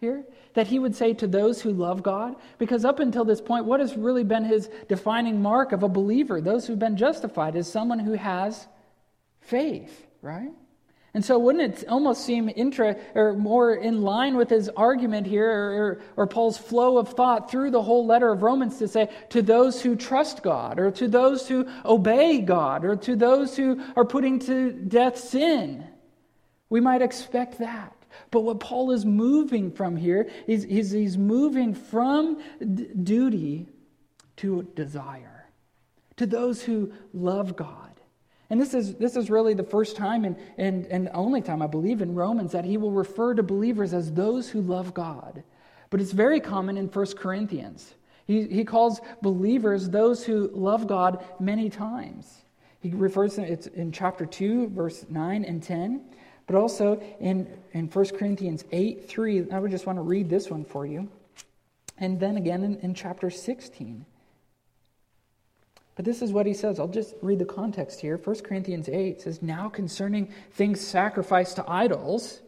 here? 0.00 0.24
That 0.54 0.68
he 0.68 0.78
would 0.78 0.94
say 0.94 1.12
to 1.14 1.26
those 1.26 1.60
who 1.60 1.72
love 1.72 2.02
God? 2.02 2.36
Because 2.58 2.84
up 2.84 3.00
until 3.00 3.24
this 3.24 3.40
point, 3.40 3.64
what 3.64 3.80
has 3.80 3.96
really 3.96 4.24
been 4.24 4.44
his 4.44 4.70
defining 4.88 5.42
mark 5.42 5.72
of 5.72 5.82
a 5.82 5.88
believer? 5.88 6.40
Those 6.40 6.66
who've 6.66 6.78
been 6.78 6.96
justified 6.96 7.56
is 7.56 7.70
someone 7.70 7.98
who 7.98 8.12
has 8.12 8.66
faith, 9.40 10.06
right? 10.22 10.52
And 11.14 11.24
so, 11.24 11.38
wouldn't 11.38 11.82
it 11.82 11.88
almost 11.88 12.24
seem 12.26 12.50
intra, 12.54 12.96
or 13.14 13.34
more 13.34 13.72
in 13.72 14.02
line 14.02 14.36
with 14.36 14.50
his 14.50 14.68
argument 14.70 15.28
here, 15.28 15.48
or, 15.48 16.00
or, 16.16 16.26
Paul's 16.26 16.58
flow 16.58 16.98
of 16.98 17.10
thought 17.10 17.48
through 17.48 17.70
the 17.70 17.82
whole 17.82 18.04
letter 18.04 18.32
of 18.32 18.42
Romans 18.42 18.78
to 18.78 18.88
say, 18.88 19.08
to 19.30 19.40
those 19.40 19.80
who 19.80 19.94
trust 19.94 20.42
God, 20.42 20.80
or 20.80 20.90
to 20.90 21.06
those 21.06 21.46
who 21.46 21.68
obey 21.84 22.40
God, 22.40 22.84
or 22.84 22.96
to 22.96 23.14
those 23.14 23.56
who 23.56 23.80
are 23.94 24.04
putting 24.04 24.40
to 24.40 24.72
death 24.72 25.16
sin? 25.16 25.86
We 26.68 26.80
might 26.80 27.00
expect 27.00 27.58
that. 27.60 27.94
But 28.32 28.40
what 28.40 28.58
Paul 28.58 28.90
is 28.90 29.06
moving 29.06 29.70
from 29.70 29.96
here 29.96 30.28
is 30.48 30.64
he's, 30.64 30.90
he's 30.90 31.16
moving 31.16 31.74
from 31.74 32.42
d- 32.58 32.88
duty 33.00 33.68
to 34.38 34.64
desire, 34.74 35.46
to 36.16 36.26
those 36.26 36.62
who 36.62 36.92
love 37.12 37.54
God. 37.54 37.93
And 38.50 38.60
this 38.60 38.74
is, 38.74 38.94
this 38.96 39.16
is 39.16 39.30
really 39.30 39.54
the 39.54 39.64
first 39.64 39.96
time 39.96 40.24
and, 40.24 40.36
and, 40.58 40.86
and 40.86 41.10
only 41.14 41.40
time, 41.40 41.62
I 41.62 41.66
believe, 41.66 42.02
in 42.02 42.14
Romans 42.14 42.52
that 42.52 42.64
he 42.64 42.76
will 42.76 42.90
refer 42.90 43.34
to 43.34 43.42
believers 43.42 43.94
as 43.94 44.12
those 44.12 44.50
who 44.50 44.60
love 44.60 44.92
God. 44.92 45.42
But 45.90 46.00
it's 46.00 46.12
very 46.12 46.40
common 46.40 46.76
in 46.76 46.86
1 46.86 47.06
Corinthians. 47.16 47.94
He, 48.26 48.46
he 48.46 48.64
calls 48.64 49.00
believers 49.22 49.88
those 49.88 50.24
who 50.24 50.50
love 50.52 50.86
God 50.86 51.24
many 51.38 51.70
times. 51.70 52.42
He 52.80 52.90
refers 52.90 53.36
to 53.36 53.42
it 53.42 53.66
in 53.68 53.92
chapter 53.92 54.26
2, 54.26 54.68
verse 54.68 55.06
9 55.08 55.44
and 55.44 55.62
10, 55.62 56.02
but 56.46 56.56
also 56.56 57.00
in, 57.20 57.46
in 57.72 57.86
1 57.88 58.04
Corinthians 58.10 58.64
8, 58.72 59.08
3. 59.08 59.50
I 59.50 59.58
would 59.58 59.70
just 59.70 59.86
want 59.86 59.98
to 59.98 60.02
read 60.02 60.28
this 60.28 60.50
one 60.50 60.64
for 60.64 60.84
you. 60.84 61.08
And 61.96 62.20
then 62.20 62.36
again 62.36 62.62
in, 62.62 62.76
in 62.80 62.94
chapter 62.94 63.30
16. 63.30 64.04
But 65.96 66.04
this 66.04 66.22
is 66.22 66.32
what 66.32 66.46
he 66.46 66.54
says. 66.54 66.80
I'll 66.80 66.88
just 66.88 67.14
read 67.22 67.38
the 67.38 67.44
context 67.44 68.00
here. 68.00 68.16
1 68.16 68.40
Corinthians 68.40 68.88
8 68.88 69.20
says, 69.20 69.42
Now 69.42 69.68
concerning 69.68 70.32
things 70.52 70.80
sacrificed 70.80 71.56
to 71.56 71.70
idols, 71.70 72.40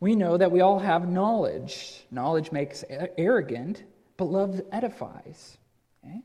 we 0.00 0.14
know 0.14 0.36
that 0.36 0.52
we 0.52 0.60
all 0.60 0.78
have 0.78 1.08
knowledge. 1.08 2.04
Knowledge 2.10 2.52
makes 2.52 2.84
arrogant, 2.88 3.84
but 4.16 4.26
love 4.26 4.60
edifies. 4.72 5.58
Okay? 6.04 6.20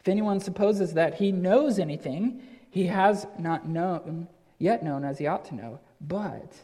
If 0.00 0.08
anyone 0.08 0.40
supposes 0.40 0.94
that 0.94 1.14
he 1.14 1.32
knows 1.32 1.78
anything, 1.78 2.42
he 2.70 2.86
has 2.86 3.26
not 3.38 3.68
known, 3.68 4.28
yet 4.58 4.82
known 4.82 5.04
as 5.04 5.18
he 5.18 5.26
ought 5.26 5.44
to 5.46 5.54
know. 5.54 5.80
But 6.00 6.54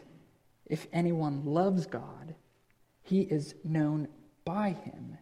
if 0.65 0.87
anyone 0.91 1.45
loves 1.45 1.85
God, 1.85 2.35
he 3.03 3.21
is 3.21 3.55
known 3.63 4.07
by 4.45 4.69
him. 4.69 5.17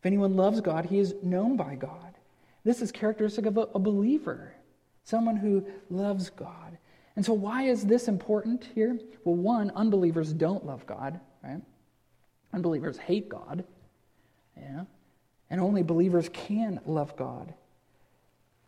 If 0.00 0.06
anyone 0.06 0.36
loves 0.36 0.60
God, 0.60 0.86
he 0.86 0.98
is 0.98 1.14
known 1.22 1.56
by 1.56 1.74
God. 1.74 2.09
This 2.64 2.82
is 2.82 2.92
characteristic 2.92 3.46
of 3.46 3.56
a, 3.56 3.62
a 3.74 3.78
believer, 3.78 4.54
someone 5.04 5.36
who 5.36 5.64
loves 5.88 6.30
God. 6.30 6.78
And 7.16 7.24
so, 7.24 7.32
why 7.32 7.64
is 7.64 7.84
this 7.84 8.08
important 8.08 8.68
here? 8.74 8.98
Well, 9.24 9.34
one, 9.34 9.70
unbelievers 9.74 10.32
don't 10.32 10.64
love 10.64 10.86
God, 10.86 11.20
right? 11.42 11.60
Unbelievers 12.52 12.98
hate 12.98 13.28
God, 13.28 13.64
yeah? 14.56 14.84
And 15.50 15.60
only 15.60 15.82
believers 15.82 16.28
can 16.32 16.80
love 16.86 17.16
God. 17.16 17.52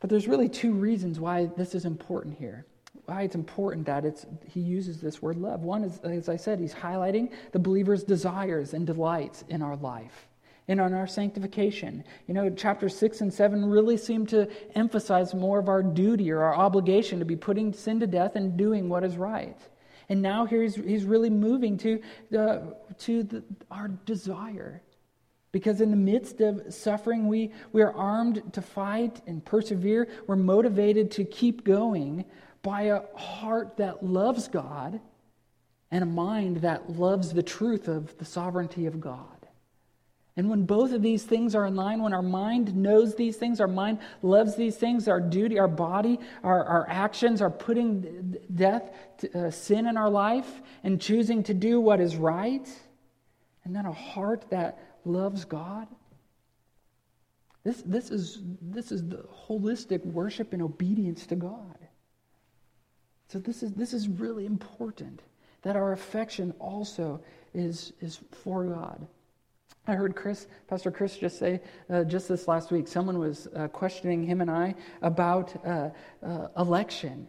But 0.00 0.11
there's 0.11 0.26
really 0.26 0.48
two 0.48 0.72
reasons 0.72 1.20
why 1.20 1.46
this 1.57 1.74
is 1.74 1.85
important 1.85 2.37
here. 2.37 2.66
Why 3.05 3.22
it's 3.22 3.37
important 3.37 3.87
that 3.87 4.05
it's, 4.05 4.26
he 4.48 4.61
uses 4.61 5.00
this 5.00 5.22
word 5.22 5.37
love. 5.37 5.62
One 5.62 5.85
is, 5.85 5.98
as 6.00 6.28
I 6.28 6.37
said, 6.37 6.59
he's 6.59 6.74
highlighting 6.74 7.31
the 7.52 7.59
believer's 7.59 8.02
desires 8.02 8.74
and 8.74 8.87
delights 8.87 9.44
in 9.48 9.62
our 9.62 9.76
life 9.76 10.28
and 10.68 10.81
on 10.81 10.94
our 10.94 11.07
sanctification. 11.07 12.05
You 12.27 12.35
know, 12.35 12.51
chapter 12.51 12.88
6 12.88 13.20
and 13.20 13.33
7 13.33 13.64
really 13.64 13.96
seem 13.96 14.27
to 14.27 14.48
emphasize 14.75 15.35
more 15.35 15.59
of 15.59 15.68
our 15.68 15.83
duty 15.83 16.31
or 16.31 16.42
our 16.42 16.55
obligation 16.55 17.18
to 17.18 17.25
be 17.25 17.37
putting 17.37 17.72
sin 17.72 18.01
to 18.01 18.07
death 18.07 18.37
and 18.37 18.57
doing 18.57 18.88
what 18.88 19.05
is 19.05 19.16
right. 19.16 19.59
And 20.09 20.22
now 20.22 20.44
here 20.46 20.62
he's, 20.62 20.77
he's 20.77 21.05
really 21.05 21.31
moving 21.31 21.77
to, 21.79 22.01
uh, 22.37 22.59
to 23.01 23.22
the, 23.22 23.42
our 23.70 23.88
desire. 23.88 24.83
Because 25.53 25.81
in 25.81 25.90
the 25.90 25.96
midst 25.96 26.40
of 26.40 26.72
suffering, 26.72 27.29
we, 27.29 27.53
we 27.72 27.83
are 27.83 27.92
armed 27.92 28.42
to 28.55 28.62
fight 28.62 29.20
and 29.27 29.44
persevere. 29.44 30.09
We're 30.27 30.37
motivated 30.37 31.11
to 31.12 31.25
keep 31.25 31.64
going 31.64 32.25
by 32.62 32.83
a 32.83 33.03
heart 33.16 33.77
that 33.77 34.05
loves 34.05 34.48
God 34.48 35.01
and 35.90 36.03
a 36.03 36.07
mind 36.07 36.59
that 36.59 36.90
loves 36.90 37.33
the 37.33 37.42
truth 37.42 37.87
of 37.87 38.16
the 38.16 38.25
sovereignty 38.25 38.87
of 38.87 39.01
God. 39.01 39.41
And 40.37 40.49
when 40.49 40.64
both 40.64 40.92
of 40.92 41.03
these 41.03 41.25
things 41.25 41.55
are 41.55 41.66
in 41.66 41.77
line, 41.77 42.03
when 42.03 42.14
our 42.14 42.23
mind 42.23 42.75
knows 42.75 43.14
these 43.14 43.37
things, 43.37 43.61
our 43.61 43.68
mind 43.68 43.99
loves 44.23 44.57
these 44.57 44.77
things, 44.77 45.07
our 45.07 45.21
duty, 45.21 45.59
our 45.59 45.68
body, 45.68 46.18
our, 46.42 46.64
our 46.64 46.87
actions 46.88 47.42
are 47.42 47.51
putting 47.51 48.38
death, 48.55 48.90
to, 49.18 49.47
uh, 49.47 49.51
sin 49.51 49.87
in 49.87 49.99
our 49.99 50.09
life, 50.09 50.62
and 50.85 51.01
choosing 51.01 51.42
to 51.42 51.55
do 51.55 51.81
what 51.81 52.01
is 52.01 52.16
right, 52.16 52.66
and 53.64 53.77
then 53.77 53.85
a 53.85 53.92
heart 53.92 54.47
that 54.49 54.79
loves 55.05 55.45
God. 55.45 55.87
This, 57.62 57.83
this, 57.83 58.11
is, 58.11 58.40
this 58.61 58.90
is 58.90 59.07
the 59.07 59.25
holistic 59.47 60.05
worship 60.05 60.55
and 60.55 60.62
obedience 60.62 61.27
to 61.27 61.37
God. 61.37 61.79
So, 63.29 63.38
this 63.38 63.62
is, 63.62 63.73
this 63.73 63.92
is 63.92 64.09
really 64.09 64.47
important 64.47 65.21
that 65.62 65.77
our 65.77 65.92
affection 65.92 66.53
also 66.59 67.21
is, 67.55 67.92
is 68.01 68.18
for 68.42 68.64
God. 68.64 69.07
I 69.87 69.95
heard 69.95 70.14
Chris, 70.14 70.47
Pastor 70.68 70.90
Chris, 70.90 71.16
just 71.16 71.38
say 71.38 71.61
uh, 71.90 72.05
just 72.05 72.29
this 72.29 72.47
last 72.47 72.71
week, 72.71 72.87
someone 72.87 73.18
was 73.18 73.49
uh, 73.57 73.66
questioning 73.68 74.25
him 74.25 74.40
and 74.40 74.51
I 74.51 74.75
about 75.03 75.55
uh, 75.66 75.90
uh 76.23 76.49
election. 76.57 77.27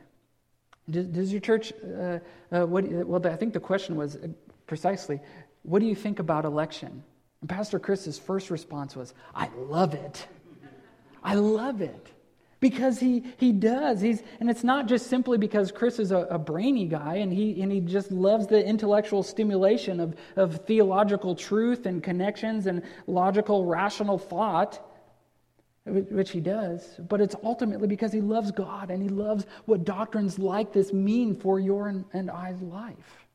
Does, 0.89 1.08
does, 1.08 1.32
your 1.32 1.42
church, 1.42 1.74
uh, 1.84 2.20
uh, 2.52 2.66
what, 2.66 2.84
well, 3.08 3.26
I 3.26 3.36
think 3.38 3.54
the 3.54 3.60
question 3.60 3.96
was 3.96 4.18
precisely, 4.68 5.20
what 5.63 5.80
do 5.80 5.86
you 5.86 5.96
think 5.96 6.20
about 6.20 6.46
election? 6.46 7.04
And 7.42 7.50
Pastor 7.50 7.80
Chris's 7.80 8.20
first 8.20 8.52
response 8.52 8.96
was, 8.96 9.13
I 9.34 9.50
love 9.56 9.94
it. 9.94 10.28
I 11.24 11.36
love 11.36 11.82
it 11.82 12.13
because 12.63 12.97
he, 12.97 13.26
he 13.39 13.52
does. 13.52 13.99
He's, 13.99 14.23
and 14.39 14.49
it's 14.49 14.63
not 14.63 14.88
just 14.88 15.08
simply 15.08 15.38
because 15.38 15.69
Chris 15.69 15.99
is 15.99 16.13
a, 16.13 16.19
a, 16.19 16.39
brainy 16.39 16.86
guy 16.86 17.15
and 17.15 17.34
he, 17.34 17.62
and 17.62 17.69
he 17.69 17.82
just 17.82 18.10
loves 18.10 18.47
the 18.47 18.65
intellectual 18.65 19.21
stimulation 19.21 19.99
of, 19.99 20.15
of 20.38 20.65
theological 20.65 21.36
truth 21.36 21.86
and 21.86 22.02
connections 22.02 22.65
and 22.65 22.82
logical, 23.06 23.65
rational 23.65 24.17
thought, 24.17 24.80
which 25.84 26.32
he 26.32 26.39
does, 26.39 26.95
but 27.10 27.19
it's 27.19 27.36
ultimately 27.43 27.86
because 27.86 28.13
he 28.13 28.21
loves 28.21 28.49
God 28.49 28.91
and 28.91 29.04
he 29.04 29.10
loves 29.10 29.45
what 29.65 29.84
doctrines 29.84 30.39
like 30.39 30.71
this 30.71 30.93
mean 30.93 31.36
for 31.36 31.60
your 31.60 31.89
and, 31.89 32.06
and 32.13 32.32
I's 32.32 32.62
life. 32.62 33.28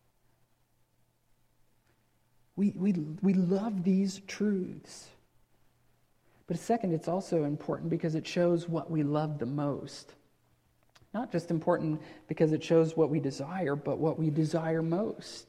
We, 2.56 2.72
we, 2.74 2.94
we 3.20 3.34
love 3.34 3.84
these 3.84 4.22
truths. 4.26 5.08
But 6.48 6.58
second, 6.58 6.94
it's 6.94 7.08
also 7.08 7.44
important 7.44 7.90
because 7.90 8.14
it 8.14 8.26
shows 8.26 8.68
what 8.68 8.90
we 8.90 9.02
love 9.02 9.38
the 9.38 9.46
most. 9.46 10.14
Not 11.14 11.30
just 11.30 11.50
important 11.50 12.00
because 12.26 12.52
it 12.52 12.64
shows 12.64 12.96
what 12.96 13.11
we 13.11 13.20
desire, 13.20 13.76
but 13.76 13.98
what 13.98 14.18
we 14.18 14.30
desire 14.30 14.82
most. 14.82 15.46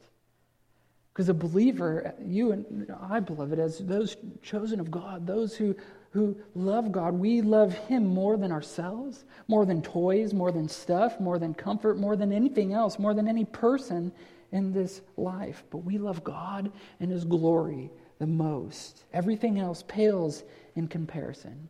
Because 1.12 1.30
a 1.30 1.34
believer, 1.34 2.14
you 2.22 2.52
and 2.52 2.94
I, 3.08 3.20
beloved, 3.20 3.58
as 3.58 3.78
those 3.78 4.16
chosen 4.42 4.78
of 4.78 4.90
God, 4.90 5.26
those 5.26 5.56
who, 5.56 5.74
who 6.10 6.36
love 6.54 6.92
God, 6.92 7.14
we 7.14 7.40
love 7.40 7.72
Him 7.72 8.06
more 8.06 8.36
than 8.36 8.52
ourselves, 8.52 9.24
more 9.48 9.64
than 9.64 9.82
toys, 9.82 10.34
more 10.34 10.52
than 10.52 10.68
stuff, 10.68 11.18
more 11.18 11.38
than 11.38 11.54
comfort, 11.54 11.98
more 11.98 12.14
than 12.14 12.30
anything 12.30 12.74
else, 12.74 12.98
more 12.98 13.14
than 13.14 13.26
any 13.26 13.46
person 13.46 14.12
in 14.52 14.72
this 14.72 15.00
life. 15.16 15.64
But 15.70 15.78
we 15.78 15.96
love 15.96 16.22
God 16.22 16.70
and 17.00 17.10
His 17.10 17.24
glory 17.24 17.90
the 18.20 18.26
most. 18.26 19.02
Everything 19.12 19.58
else 19.58 19.82
pales 19.88 20.44
in 20.76 20.86
comparison. 20.86 21.68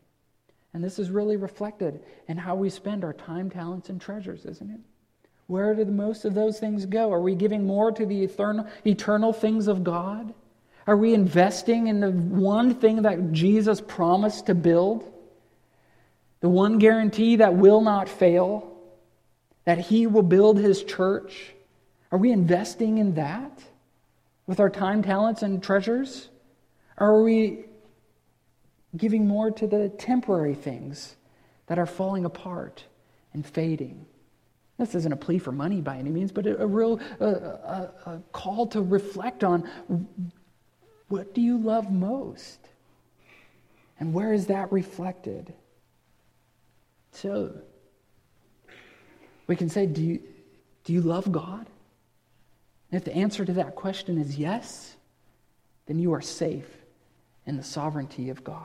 And 0.74 0.84
this 0.84 0.98
is 0.98 1.10
really 1.10 1.36
reflected 1.36 2.02
in 2.28 2.36
how 2.36 2.56
we 2.56 2.68
spend 2.68 3.04
our 3.04 3.14
time, 3.14 3.48
talents, 3.48 3.88
and 3.88 4.00
treasures, 4.00 4.44
isn't 4.44 4.70
it? 4.70 4.80
Where 5.46 5.74
do 5.74 5.84
the 5.84 5.92
most 5.92 6.24
of 6.24 6.34
those 6.34 6.60
things 6.60 6.86
go? 6.86 7.12
Are 7.12 7.20
we 7.20 7.34
giving 7.34 7.66
more 7.66 7.90
to 7.92 8.04
the 8.04 8.22
eternal, 8.22 8.66
eternal 8.86 9.32
things 9.32 9.68
of 9.68 9.82
God? 9.82 10.34
Are 10.86 10.96
we 10.96 11.14
investing 11.14 11.86
in 11.86 12.00
the 12.00 12.10
one 12.10 12.74
thing 12.74 13.02
that 13.02 13.32
Jesus 13.32 13.80
promised 13.80 14.46
to 14.46 14.54
build? 14.54 15.12
The 16.40 16.48
one 16.48 16.78
guarantee 16.78 17.36
that 17.36 17.54
will 17.54 17.80
not 17.80 18.08
fail? 18.08 18.76
That 19.64 19.78
he 19.78 20.06
will 20.06 20.22
build 20.22 20.58
his 20.58 20.82
church? 20.82 21.52
Are 22.10 22.18
we 22.18 22.32
investing 22.32 22.98
in 22.98 23.14
that 23.14 23.62
with 24.46 24.58
our 24.58 24.70
time, 24.70 25.02
talents, 25.02 25.42
and 25.42 25.62
treasures? 25.62 26.29
Are 27.00 27.22
we 27.22 27.64
giving 28.96 29.26
more 29.26 29.50
to 29.50 29.66
the 29.66 29.88
temporary 29.88 30.54
things 30.54 31.16
that 31.66 31.78
are 31.78 31.86
falling 31.86 32.24
apart 32.24 32.84
and 33.32 33.46
fading. 33.46 34.06
This 34.78 34.94
isn't 34.94 35.12
a 35.12 35.16
plea 35.16 35.38
for 35.38 35.52
money 35.52 35.80
by 35.80 35.98
any 35.98 36.10
means, 36.10 36.32
but 36.32 36.46
a, 36.46 36.62
a 36.62 36.66
real 36.66 37.00
a, 37.20 37.26
a, 37.26 37.92
a 38.06 38.22
call 38.32 38.66
to 38.68 38.82
reflect 38.82 39.44
on 39.44 39.68
what 41.08 41.34
do 41.34 41.40
you 41.40 41.58
love 41.58 41.92
most? 41.92 42.58
And 43.98 44.14
where 44.14 44.32
is 44.32 44.46
that 44.46 44.72
reflected? 44.72 45.52
So, 47.12 47.52
we 49.46 49.56
can 49.56 49.68
say, 49.68 49.86
do 49.86 50.02
you, 50.02 50.22
do 50.84 50.92
you 50.92 51.02
love 51.02 51.30
God? 51.30 51.66
And 52.90 53.00
if 53.00 53.04
the 53.04 53.14
answer 53.14 53.44
to 53.44 53.52
that 53.54 53.74
question 53.74 54.16
is 54.18 54.38
yes, 54.38 54.96
then 55.86 55.98
you 55.98 56.14
are 56.14 56.20
safe 56.20 56.79
in 57.50 57.56
the 57.56 57.64
sovereignty 57.64 58.30
of 58.30 58.44
God. 58.44 58.64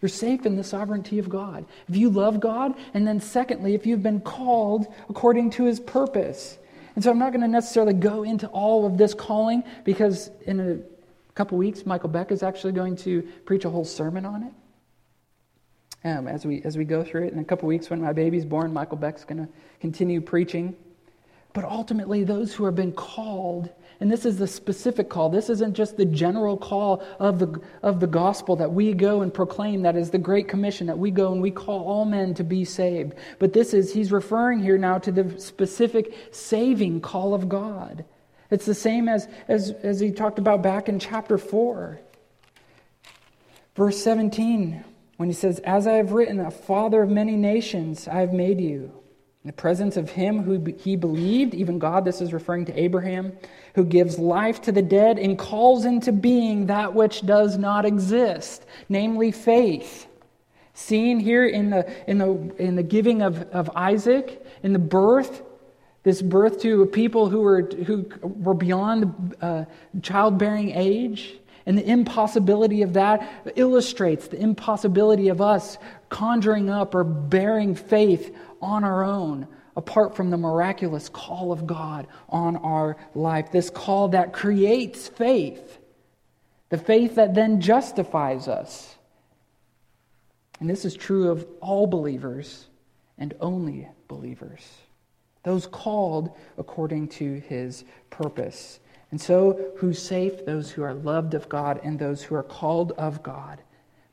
You're 0.00 0.08
safe 0.08 0.46
in 0.46 0.56
the 0.56 0.64
sovereignty 0.64 1.18
of 1.18 1.28
God. 1.28 1.66
If 1.88 1.96
you 1.96 2.08
love 2.08 2.38
God, 2.38 2.74
and 2.94 3.06
then 3.06 3.20
secondly, 3.20 3.74
if 3.74 3.84
you've 3.84 4.02
been 4.02 4.20
called 4.20 4.86
according 5.10 5.50
to 5.50 5.64
his 5.64 5.80
purpose. 5.80 6.56
And 6.94 7.02
so 7.02 7.10
I'm 7.10 7.18
not 7.18 7.32
going 7.32 7.42
to 7.42 7.48
necessarily 7.48 7.94
go 7.94 8.22
into 8.22 8.46
all 8.48 8.86
of 8.86 8.96
this 8.96 9.12
calling 9.12 9.64
because 9.84 10.30
in 10.46 10.60
a 10.60 11.34
couple 11.34 11.58
weeks, 11.58 11.84
Michael 11.84 12.10
Beck 12.10 12.30
is 12.30 12.44
actually 12.44 12.72
going 12.72 12.94
to 12.96 13.22
preach 13.44 13.64
a 13.64 13.70
whole 13.70 13.84
sermon 13.84 14.24
on 14.24 14.44
it. 14.44 16.08
Um, 16.08 16.28
as, 16.28 16.46
we, 16.46 16.62
as 16.62 16.78
we 16.78 16.84
go 16.84 17.02
through 17.02 17.26
it 17.26 17.32
in 17.32 17.40
a 17.40 17.44
couple 17.44 17.66
weeks 17.68 17.90
when 17.90 18.00
my 18.00 18.12
baby's 18.12 18.44
born, 18.44 18.72
Michael 18.72 18.98
Beck's 18.98 19.24
going 19.24 19.44
to 19.44 19.52
continue 19.80 20.20
preaching. 20.20 20.76
But 21.54 21.64
ultimately, 21.64 22.24
those 22.24 22.54
who 22.54 22.64
have 22.66 22.74
been 22.76 22.92
called, 22.92 23.68
and 24.02 24.10
this 24.10 24.26
is 24.26 24.36
the 24.36 24.48
specific 24.48 25.08
call, 25.08 25.28
this 25.28 25.48
isn't 25.48 25.74
just 25.74 25.96
the 25.96 26.04
general 26.04 26.56
call 26.56 27.04
of 27.20 27.38
the, 27.38 27.60
of 27.84 28.00
the 28.00 28.08
gospel 28.08 28.56
that 28.56 28.72
we 28.72 28.94
go 28.94 29.22
and 29.22 29.32
proclaim, 29.32 29.82
that 29.82 29.94
is 29.94 30.10
the 30.10 30.18
Great 30.18 30.48
Commission, 30.48 30.88
that 30.88 30.98
we 30.98 31.12
go 31.12 31.30
and 31.30 31.40
we 31.40 31.52
call 31.52 31.84
all 31.84 32.04
men 32.04 32.34
to 32.34 32.42
be 32.42 32.64
saved. 32.64 33.14
But 33.38 33.52
this 33.52 33.72
is, 33.72 33.92
he's 33.92 34.10
referring 34.10 34.60
here 34.60 34.76
now 34.76 34.98
to 34.98 35.12
the 35.12 35.38
specific 35.38 36.14
saving 36.32 37.00
call 37.00 37.32
of 37.32 37.48
God. 37.48 38.04
It's 38.50 38.66
the 38.66 38.74
same 38.74 39.08
as, 39.08 39.28
as, 39.46 39.70
as 39.84 40.00
he 40.00 40.10
talked 40.10 40.40
about 40.40 40.64
back 40.64 40.88
in 40.88 40.98
chapter 40.98 41.38
4. 41.38 42.00
Verse 43.76 44.02
17, 44.02 44.84
when 45.18 45.28
he 45.28 45.32
says, 45.32 45.60
As 45.60 45.86
I 45.86 45.92
have 45.92 46.10
written, 46.10 46.40
a 46.40 46.50
father 46.50 47.04
of 47.04 47.08
many 47.08 47.36
nations 47.36 48.08
I 48.08 48.16
have 48.16 48.32
made 48.32 48.60
you 48.60 49.01
in 49.44 49.48
the 49.48 49.52
presence 49.52 49.96
of 49.96 50.10
him 50.10 50.42
who 50.42 50.72
he 50.78 50.94
believed, 50.94 51.52
even 51.52 51.80
God, 51.80 52.04
this 52.04 52.20
is 52.20 52.32
referring 52.32 52.64
to 52.66 52.80
Abraham, 52.80 53.32
who 53.74 53.84
gives 53.84 54.16
life 54.16 54.62
to 54.62 54.72
the 54.72 54.82
dead 54.82 55.18
and 55.18 55.36
calls 55.36 55.84
into 55.84 56.12
being 56.12 56.66
that 56.66 56.94
which 56.94 57.26
does 57.26 57.58
not 57.58 57.84
exist, 57.84 58.64
namely 58.88 59.32
faith. 59.32 60.06
Seen 60.74 61.18
here 61.18 61.44
in 61.44 61.70
the, 61.70 61.92
in 62.08 62.18
the, 62.18 62.54
in 62.58 62.76
the 62.76 62.84
giving 62.84 63.20
of, 63.20 63.42
of 63.50 63.68
Isaac, 63.74 64.46
in 64.62 64.72
the 64.72 64.78
birth, 64.78 65.42
this 66.04 66.22
birth 66.22 66.60
to 66.62 66.86
people 66.86 67.28
who 67.28 67.40
were, 67.40 67.62
who 67.62 68.06
were 68.22 68.54
beyond 68.54 69.34
uh, 69.40 69.64
childbearing 70.02 70.70
age, 70.70 71.34
and 71.66 71.78
the 71.78 71.88
impossibility 71.88 72.82
of 72.82 72.94
that 72.94 73.52
illustrates 73.56 74.28
the 74.28 74.40
impossibility 74.40 75.28
of 75.28 75.40
us 75.40 75.78
conjuring 76.08 76.70
up 76.70 76.94
or 76.94 77.04
bearing 77.04 77.74
faith 77.74 78.34
on 78.60 78.84
our 78.84 79.04
own 79.04 79.46
apart 79.76 80.14
from 80.14 80.30
the 80.30 80.36
miraculous 80.36 81.08
call 81.08 81.52
of 81.52 81.66
God 81.66 82.06
on 82.28 82.56
our 82.56 82.96
life. 83.14 83.50
This 83.50 83.70
call 83.70 84.08
that 84.08 84.32
creates 84.32 85.08
faith, 85.08 85.78
the 86.68 86.78
faith 86.78 87.14
that 87.14 87.34
then 87.34 87.60
justifies 87.60 88.48
us. 88.48 88.96
And 90.60 90.68
this 90.68 90.84
is 90.84 90.94
true 90.94 91.30
of 91.30 91.46
all 91.60 91.86
believers 91.86 92.66
and 93.18 93.34
only 93.40 93.88
believers, 94.08 94.62
those 95.42 95.66
called 95.66 96.36
according 96.58 97.08
to 97.08 97.34
his 97.40 97.84
purpose. 98.10 98.78
And 99.12 99.20
so, 99.20 99.72
who's 99.76 100.00
safe? 100.00 100.44
Those 100.44 100.70
who 100.70 100.82
are 100.82 100.94
loved 100.94 101.34
of 101.34 101.48
God 101.48 101.80
and 101.84 101.98
those 101.98 102.22
who 102.22 102.34
are 102.34 102.42
called 102.42 102.92
of 102.92 103.22
God. 103.22 103.60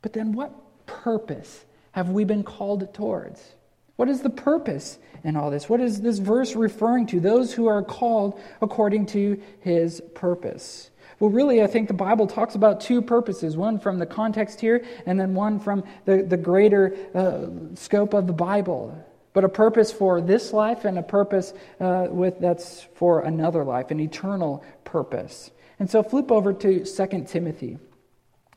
But 0.01 0.13
then, 0.13 0.33
what 0.33 0.53
purpose 0.85 1.65
have 1.93 2.09
we 2.09 2.25
been 2.25 2.43
called 2.43 2.93
towards? 2.93 3.55
What 3.95 4.09
is 4.09 4.21
the 4.21 4.29
purpose 4.29 4.99
in 5.23 5.35
all 5.35 5.49
this? 5.49 5.69
What 5.69 5.81
is 5.81 6.01
this 6.01 6.19
verse 6.19 6.55
referring 6.55 7.07
to? 7.07 7.19
Those 7.19 7.53
who 7.53 7.67
are 7.67 7.81
called 7.81 8.39
according 8.61 9.07
to 9.07 9.41
his 9.61 10.01
purpose. 10.15 10.91
Well, 11.19 11.29
really, 11.29 11.61
I 11.61 11.67
think 11.67 11.87
the 11.87 11.93
Bible 11.93 12.27
talks 12.27 12.55
about 12.55 12.79
two 12.79 13.01
purposes 13.01 13.57
one 13.57 13.79
from 13.79 13.99
the 13.99 14.05
context 14.05 14.61
here, 14.61 14.85
and 15.05 15.19
then 15.19 15.33
one 15.33 15.59
from 15.59 15.83
the, 16.05 16.23
the 16.23 16.37
greater 16.37 16.95
uh, 17.13 17.75
scope 17.75 18.13
of 18.13 18.27
the 18.27 18.33
Bible. 18.33 18.97
But 19.33 19.43
a 19.43 19.49
purpose 19.49 19.91
for 19.91 20.21
this 20.21 20.53
life 20.53 20.85
and 20.85 20.97
a 20.97 21.03
purpose 21.03 21.53
uh, 21.79 22.07
with, 22.09 22.39
that's 22.39 22.87
for 22.95 23.21
another 23.21 23.63
life, 23.63 23.91
an 23.91 23.99
eternal 23.99 24.63
purpose. 24.83 25.51
And 25.77 25.89
so 25.89 26.03
flip 26.03 26.31
over 26.31 26.51
to 26.53 26.83
2 26.83 27.25
Timothy. 27.27 27.77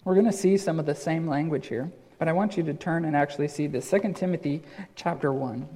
We're 0.05 0.15
going 0.15 0.27
to 0.27 0.33
see 0.33 0.57
some 0.57 0.81
of 0.81 0.87
the 0.87 0.95
same 0.95 1.29
language 1.29 1.69
here. 1.69 1.93
But 2.19 2.29
I 2.29 2.33
want 2.33 2.57
you 2.57 2.63
to 2.65 2.75
turn 2.75 3.05
and 3.05 3.17
actually 3.17 3.49
see 3.49 3.67
this 3.67 3.91
2 3.91 4.13
Timothy 4.15 4.63
chapter 4.95 5.33
1. 5.33 5.69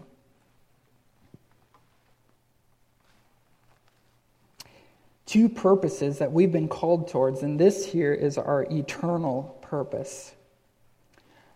Two 5.26 5.48
purposes 5.48 6.18
that 6.18 6.30
we've 6.30 6.52
been 6.52 6.68
called 6.68 7.08
towards, 7.08 7.42
and 7.42 7.58
this 7.58 7.84
here 7.84 8.14
is 8.14 8.38
our 8.38 8.62
eternal 8.70 9.58
purpose. 9.60 10.34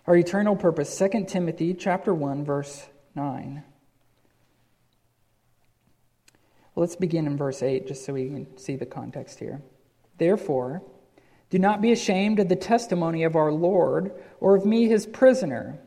Our 0.09 0.17
eternal 0.17 0.57
purpose, 0.57 0.99
2 0.99 1.25
Timothy 1.29 1.73
chapter 1.75 2.13
1, 2.13 2.45
verse 2.45 2.85
9. 3.15 3.63
Well, 6.75 6.83
let's 6.83 6.97
begin 6.97 7.27
in 7.27 7.37
verse 7.37 7.63
8 7.63 7.87
just 7.87 8.05
so 8.05 8.13
we 8.13 8.29
can 8.29 8.59
see 8.59 8.77
the 8.77 8.87
context 8.87 9.39
here. 9.39 9.61
Therefore, 10.19 10.83
do 11.51 11.59
not 11.59 11.83
be 11.83 11.93
ashamed 11.93 12.39
of 12.39 12.49
the 12.49 12.57
testimony 12.57 13.25
of 13.25 13.35
our 13.35 13.53
Lord 13.53 14.13
or 14.39 14.55
of 14.55 14.65
me, 14.65 14.87
his 14.87 15.05
prisoner, 15.07 15.79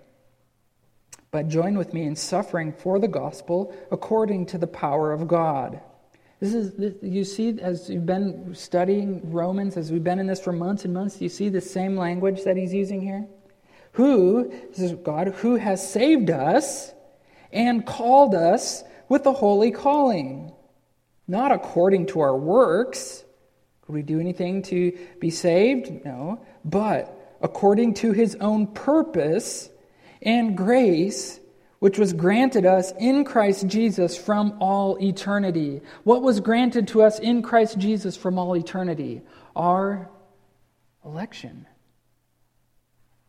but 1.32 1.48
join 1.48 1.78
with 1.78 1.94
me 1.94 2.04
in 2.04 2.16
suffering 2.16 2.74
for 2.74 3.00
the 3.00 3.08
gospel 3.08 3.76
according 3.92 4.46
to 4.48 4.58
the 4.58 4.68
power 4.68 5.14
of 5.14 5.28
God. 5.28 5.80
This 6.40 6.54
is, 6.54 6.96
you 7.02 7.24
see, 7.24 7.58
as 7.62 7.90
you've 7.90 8.06
been 8.06 8.54
studying 8.54 9.32
Romans, 9.32 9.78
as 9.78 9.92
we've 9.92 10.04
been 10.04 10.20
in 10.20 10.28
this 10.28 10.42
for 10.42 10.52
months 10.52 10.84
and 10.84 10.94
months, 10.94 11.22
you 11.22 11.30
see 11.30 11.48
the 11.48 11.62
same 11.62 11.96
language 11.96 12.44
that 12.44 12.58
he's 12.58 12.74
using 12.74 13.00
here? 13.00 13.26
Who, 13.94 14.52
this 14.70 14.80
is 14.80 14.92
God, 14.92 15.30
who 15.30 15.56
has 15.56 15.90
saved 15.90 16.30
us 16.30 16.92
and 17.54 17.86
called 17.86 18.36
us 18.36 18.84
with 19.08 19.24
the 19.24 19.34
holy 19.34 19.72
calling, 19.72 20.52
not 21.28 21.52
according 21.52 22.08
to 22.08 22.20
our 22.20 22.36
works 22.36 23.24
could 23.86 23.96
we 23.96 24.02
do 24.02 24.20
anything 24.20 24.62
to 24.64 24.98
be 25.20 25.30
saved? 25.30 26.06
No. 26.06 26.42
But 26.64 27.38
according 27.42 27.96
to 27.96 28.14
his 28.14 28.36
own 28.36 28.68
purpose 28.68 29.70
and 30.22 30.56
grace, 30.56 31.40
which 31.80 32.00
was 32.00 32.14
granted 32.14 32.66
us 32.66 32.94
in 32.98 33.26
Christ 33.26 33.68
Jesus 33.68 34.16
from 34.16 34.56
all 34.62 34.98
eternity. 35.04 35.82
What 36.06 36.22
was 36.22 36.40
granted 36.40 36.88
to 36.90 37.04
us 37.04 37.20
in 37.20 37.42
Christ 37.42 37.78
Jesus 37.78 38.16
from 38.16 38.40
all 38.40 38.56
eternity? 38.56 39.22
Our 39.54 40.10
election. 41.04 41.68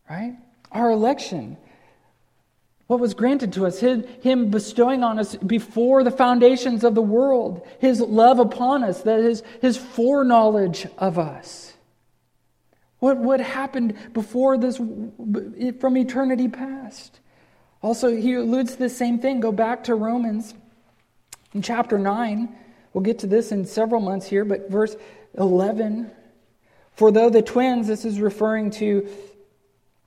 Right? 0.08 0.36
Our 0.70 0.92
election 0.92 1.56
what 2.86 3.00
was 3.00 3.14
granted 3.14 3.52
to 3.54 3.66
us, 3.66 3.80
Him 3.80 4.50
bestowing 4.50 5.02
on 5.02 5.18
us 5.18 5.36
before 5.36 6.04
the 6.04 6.10
foundations 6.10 6.84
of 6.84 6.94
the 6.94 7.02
world, 7.02 7.66
His 7.78 8.00
love 8.00 8.38
upon 8.38 8.84
us, 8.84 9.02
that 9.02 9.20
is, 9.20 9.42
His 9.60 9.76
foreknowledge 9.76 10.86
of 10.98 11.18
us. 11.18 11.72
What, 12.98 13.18
what 13.18 13.40
happened 13.40 13.96
before 14.12 14.56
this 14.56 14.76
from 14.78 15.96
eternity 15.96 16.48
past? 16.48 17.20
Also, 17.82 18.16
he 18.16 18.32
alludes 18.32 18.72
to 18.72 18.78
the 18.78 18.88
same 18.88 19.18
thing. 19.18 19.40
Go 19.40 19.52
back 19.52 19.84
to 19.84 19.94
Romans 19.94 20.54
in 21.52 21.60
chapter 21.60 21.98
9. 21.98 22.48
We'll 22.94 23.04
get 23.04 23.18
to 23.18 23.26
this 23.26 23.52
in 23.52 23.66
several 23.66 24.00
months 24.00 24.26
here, 24.26 24.46
but 24.46 24.70
verse 24.70 24.96
11. 25.36 26.10
For 26.94 27.12
though 27.12 27.28
the 27.28 27.42
twins, 27.42 27.88
this 27.88 28.06
is 28.06 28.20
referring 28.20 28.70
to 28.70 29.06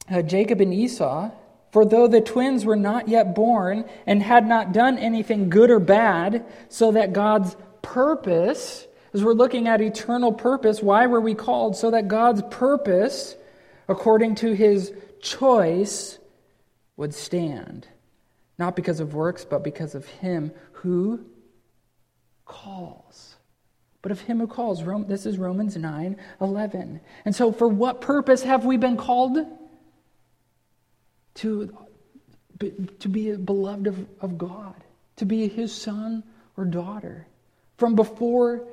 uh, 0.10 0.24
Jacob 0.24 0.60
and 0.60 0.74
Esau, 0.74 1.30
for 1.72 1.86
though 1.86 2.08
the 2.08 2.22
twins 2.22 2.66
were 2.66 2.76
not 2.76 3.08
yet 3.08 3.36
born 3.36 3.86
and 4.06 4.24
had 4.24 4.48
not 4.48 4.72
done 4.72 4.98
anything 4.98 5.50
good 5.50 5.70
or 5.70 5.80
bad, 5.80 6.46
so 6.70 6.92
that 6.92 7.14
God's 7.14 7.56
purpose, 7.82 8.88
as 9.14 9.24
we're 9.24 9.34
looking 9.34 9.68
at 9.68 9.82
eternal 9.82 10.32
purpose, 10.32 10.82
why 10.82 11.08
were 11.08 11.22
we 11.22 11.36
called? 11.36 11.76
So 11.76 11.92
that 11.92 12.08
God's 12.08 12.42
purpose, 12.50 13.36
according 13.88 14.36
to 14.36 14.54
his 14.54 14.94
choice, 15.22 16.18
would 16.96 17.14
stand. 17.14 17.88
Not 18.58 18.76
because 18.76 19.00
of 19.00 19.14
works, 19.14 19.46
but 19.46 19.64
because 19.64 19.94
of 19.94 20.06
him 20.08 20.52
who 20.72 21.26
calls. 22.46 23.36
But 24.02 24.12
of 24.12 24.22
him 24.22 24.40
who 24.40 24.48
calls. 24.48 24.84
This 25.08 25.26
is 25.26 25.38
Romans 25.38 25.76
9 25.76 26.18
11. 26.42 27.02
And 27.26 27.36
so, 27.36 27.52
for 27.52 27.68
what 27.68 28.02
purpose 28.02 28.44
have 28.44 28.66
we 28.66 28.78
been 28.78 28.98
called? 28.98 29.38
To, 31.38 31.76
to 33.00 33.10
be 33.10 33.36
beloved 33.36 33.88
of, 33.88 34.06
of 34.22 34.38
God, 34.38 34.76
to 35.18 35.26
be 35.26 35.48
his 35.48 35.74
son 35.74 36.24
or 36.56 36.66
daughter. 36.66 37.28
From 37.78 37.96
before 37.96 38.68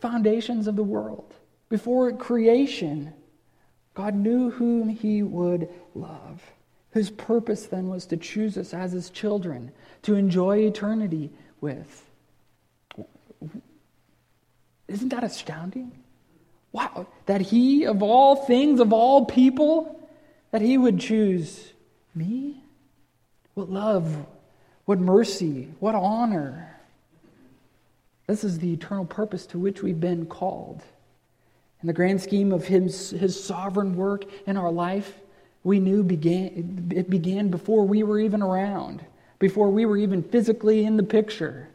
foundations 0.00 0.66
of 0.66 0.76
the 0.76 0.82
world, 0.82 1.34
before 1.68 2.12
creation, 2.12 3.12
God 3.94 4.14
knew 4.14 4.50
whom 4.50 4.88
he 4.88 5.22
would 5.22 5.68
love. 5.94 6.42
His 6.92 7.10
purpose 7.10 7.66
then 7.66 7.88
was 7.88 8.06
to 8.06 8.16
choose 8.16 8.56
us 8.56 8.74
as 8.74 8.92
his 8.92 9.10
children, 9.10 9.70
to 10.02 10.14
enjoy 10.14 10.58
eternity 10.58 11.30
with. 11.60 12.04
Isn't 14.88 15.10
that 15.10 15.22
astounding? 15.22 15.92
Wow, 16.72 17.06
that 17.26 17.40
he, 17.40 17.84
of 17.84 18.02
all 18.02 18.36
things, 18.36 18.80
of 18.80 18.92
all 18.92 19.26
people, 19.26 19.99
that 20.50 20.62
he 20.62 20.76
would 20.76 20.98
choose 20.98 21.72
me? 22.14 22.62
What 23.54 23.70
love, 23.70 24.26
what 24.84 24.98
mercy, 24.98 25.68
what 25.78 25.94
honor. 25.94 26.76
This 28.26 28.44
is 28.44 28.58
the 28.58 28.72
eternal 28.72 29.04
purpose 29.04 29.46
to 29.46 29.58
which 29.58 29.82
we've 29.82 30.00
been 30.00 30.26
called. 30.26 30.82
In 31.82 31.86
the 31.86 31.92
grand 31.92 32.20
scheme 32.20 32.52
of 32.52 32.66
his, 32.66 33.10
his 33.10 33.42
sovereign 33.42 33.96
work 33.96 34.24
in 34.46 34.56
our 34.56 34.70
life, 34.70 35.20
we 35.64 35.80
knew 35.80 36.02
began, 36.02 36.92
it 36.94 37.10
began 37.10 37.48
before 37.48 37.84
we 37.84 38.02
were 38.02 38.18
even 38.18 38.42
around, 38.42 39.04
before 39.38 39.70
we 39.70 39.84
were 39.84 39.96
even 39.96 40.22
physically 40.22 40.84
in 40.84 40.96
the 40.96 41.02
picture. 41.02 41.68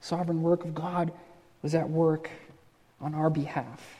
Sovereign 0.00 0.42
work 0.42 0.64
of 0.64 0.74
God 0.74 1.12
was 1.62 1.74
at 1.74 1.88
work 1.88 2.30
on 3.00 3.14
our 3.14 3.30
behalf 3.30 3.97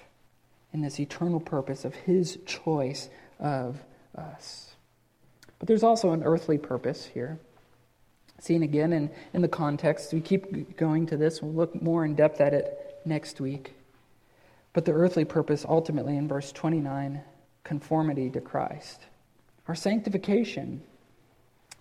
in 0.73 0.81
this 0.81 1.01
eternal 1.01 1.41
purpose 1.41 1.85
of 1.85 1.95
his 1.95 2.39
choice 2.47 3.09
of 3.39 3.83
us. 4.15 4.75
But 5.59 5.69
there's 5.69 5.83
also 5.83 6.13
an 6.13 6.23
earthly 6.23 6.59
purpose 6.59 7.07
here. 7.07 7.39
Seen 8.41 8.63
again 8.63 8.93
in, 8.93 9.11
in 9.33 9.43
the 9.43 9.49
context. 9.49 10.13
We 10.13 10.21
keep 10.21 10.77
going 10.77 11.07
to 11.07 11.17
this. 11.17 11.43
We'll 11.43 11.53
look 11.53 11.83
more 11.83 12.05
in 12.05 12.15
depth 12.15 12.41
at 12.41 12.55
it 12.55 13.01
next 13.05 13.41
week. 13.41 13.75
But 14.73 14.85
the 14.85 14.93
earthly 14.93 15.25
purpose, 15.25 15.65
ultimately, 15.69 16.17
in 16.17 16.29
verse 16.29 16.53
29, 16.53 17.23
conformity 17.65 18.31
to 18.31 18.41
Christ. 18.41 19.01
Our 19.67 19.75
sanctification. 19.75 20.83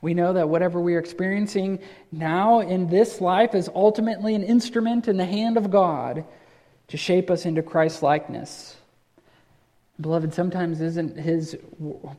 We 0.02 0.14
know 0.14 0.34
that 0.34 0.50
whatever 0.50 0.80
we 0.80 0.96
are 0.96 1.00
experiencing 1.00 1.80
now 2.12 2.62
in 2.62 2.90
this 2.90 3.22
life 3.22 3.54
is 3.54 3.70
ultimately 3.74 4.34
an 4.36 4.44
instrument 4.44 5.08
in 5.08 5.18
the 5.18 5.26
hand 5.26 5.58
of 5.58 5.70
God 5.70 6.26
to 6.88 6.98
shape 6.98 7.30
us 7.30 7.46
into 7.46 7.62
Christ's 7.62 8.02
likeness. 8.02 8.77
Beloved, 10.00 10.34
sometimes 10.34 10.80
isn't 10.80 11.18
his 11.18 11.58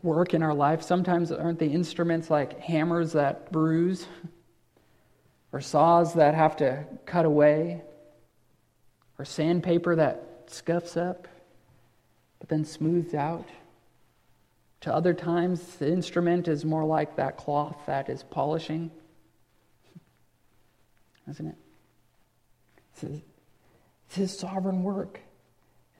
work 0.02 0.34
in 0.34 0.42
our 0.42 0.54
life, 0.54 0.82
sometimes 0.82 1.30
aren't 1.30 1.60
the 1.60 1.66
instruments 1.66 2.28
like 2.28 2.58
hammers 2.60 3.12
that 3.12 3.52
bruise 3.52 4.06
or 5.52 5.60
saws 5.60 6.14
that 6.14 6.34
have 6.34 6.56
to 6.56 6.84
cut 7.06 7.24
away 7.24 7.82
or 9.18 9.24
sandpaper 9.24 9.94
that 9.96 10.44
scuffs 10.48 10.96
up 10.96 11.28
but 12.38 12.48
then 12.48 12.64
smoothed 12.64 13.14
out. 13.14 13.48
To 14.82 14.94
other 14.94 15.12
times, 15.12 15.60
the 15.76 15.90
instrument 15.90 16.46
is 16.46 16.64
more 16.64 16.84
like 16.84 17.16
that 17.16 17.36
cloth 17.36 17.76
that 17.86 18.08
is 18.08 18.22
polishing. 18.22 18.90
Isn't 21.28 21.48
it? 21.48 21.56
It's 24.06 24.16
his 24.16 24.38
sovereign 24.38 24.82
work. 24.82 25.20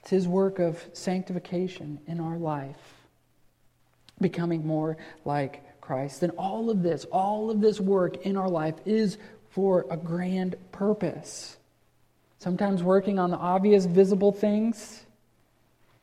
It's 0.08 0.24
His 0.24 0.26
work 0.26 0.58
of 0.58 0.82
sanctification 0.94 2.00
in 2.06 2.18
our 2.18 2.38
life, 2.38 2.94
becoming 4.18 4.66
more 4.66 4.96
like 5.26 5.62
Christ. 5.82 6.22
And 6.22 6.32
all 6.38 6.70
of 6.70 6.82
this, 6.82 7.04
all 7.12 7.50
of 7.50 7.60
this 7.60 7.78
work 7.78 8.24
in 8.24 8.34
our 8.34 8.48
life 8.48 8.76
is 8.86 9.18
for 9.50 9.84
a 9.90 9.98
grand 9.98 10.56
purpose. 10.72 11.58
Sometimes 12.38 12.82
working 12.82 13.18
on 13.18 13.30
the 13.30 13.36
obvious, 13.36 13.84
visible 13.84 14.32
things, 14.32 15.04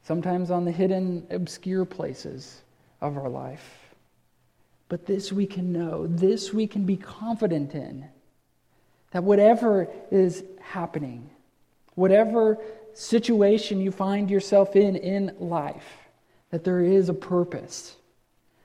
sometimes 0.03 0.51
on 0.51 0.65
the 0.65 0.71
hidden, 0.71 1.25
obscure 1.31 1.83
places 1.83 2.61
of 3.01 3.17
our 3.17 3.27
life. 3.27 3.95
But 4.87 5.07
this 5.07 5.33
we 5.33 5.47
can 5.47 5.73
know, 5.73 6.05
this 6.05 6.53
we 6.53 6.67
can 6.67 6.85
be 6.85 6.95
confident 6.95 7.73
in 7.73 8.05
that 9.09 9.23
whatever 9.23 9.87
is 10.11 10.43
happening, 10.61 11.27
whatever 11.95 12.59
situation 12.95 13.81
you 13.81 13.91
find 13.91 14.29
yourself 14.29 14.75
in 14.75 14.95
in 14.95 15.35
life, 15.39 15.85
that 16.49 16.63
there 16.63 16.81
is 16.81 17.09
a 17.09 17.13
purpose. 17.13 17.95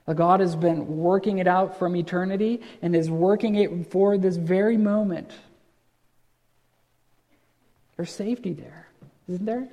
That 0.07 0.17
God 0.17 0.41
has 0.41 0.57
been 0.57 0.99
working 0.99 1.39
it 1.39 1.47
out 1.47 1.79
from 1.79 1.95
eternity 1.95 2.63
and 2.83 2.97
is 2.97 3.11
working 3.11 3.57
it 3.57 3.91
for 3.91 4.17
this 4.17 4.37
very 4.37 4.77
moment. 4.77 5.31
There's 7.97 8.11
safety 8.11 8.53
there, 8.55 8.89
isn't 9.29 9.45
there? 9.45 9.69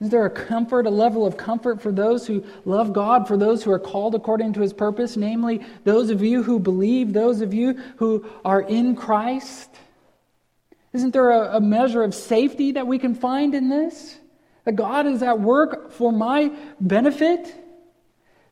Is 0.00 0.10
there 0.10 0.26
a 0.26 0.30
comfort, 0.30 0.86
a 0.86 0.90
level 0.90 1.24
of 1.24 1.36
comfort 1.36 1.80
for 1.80 1.92
those 1.92 2.26
who 2.26 2.44
love 2.64 2.92
God, 2.92 3.28
for 3.28 3.36
those 3.36 3.62
who 3.62 3.70
are 3.70 3.78
called 3.78 4.14
according 4.14 4.52
to 4.54 4.60
his 4.60 4.72
purpose, 4.72 5.16
namely 5.16 5.64
those 5.84 6.10
of 6.10 6.22
you 6.22 6.42
who 6.42 6.58
believe, 6.58 7.12
those 7.12 7.40
of 7.40 7.54
you 7.54 7.80
who 7.96 8.26
are 8.44 8.62
in 8.62 8.96
Christ? 8.96 9.70
Isn't 10.94 11.12
there 11.12 11.30
a, 11.30 11.56
a 11.56 11.60
measure 11.60 12.04
of 12.04 12.14
safety 12.14 12.72
that 12.72 12.86
we 12.86 12.98
can 12.98 13.16
find 13.16 13.54
in 13.54 13.68
this? 13.68 14.16
That 14.64 14.76
God 14.76 15.06
is 15.06 15.22
at 15.22 15.40
work 15.40 15.90
for 15.90 16.12
my 16.12 16.52
benefit? 16.80 17.52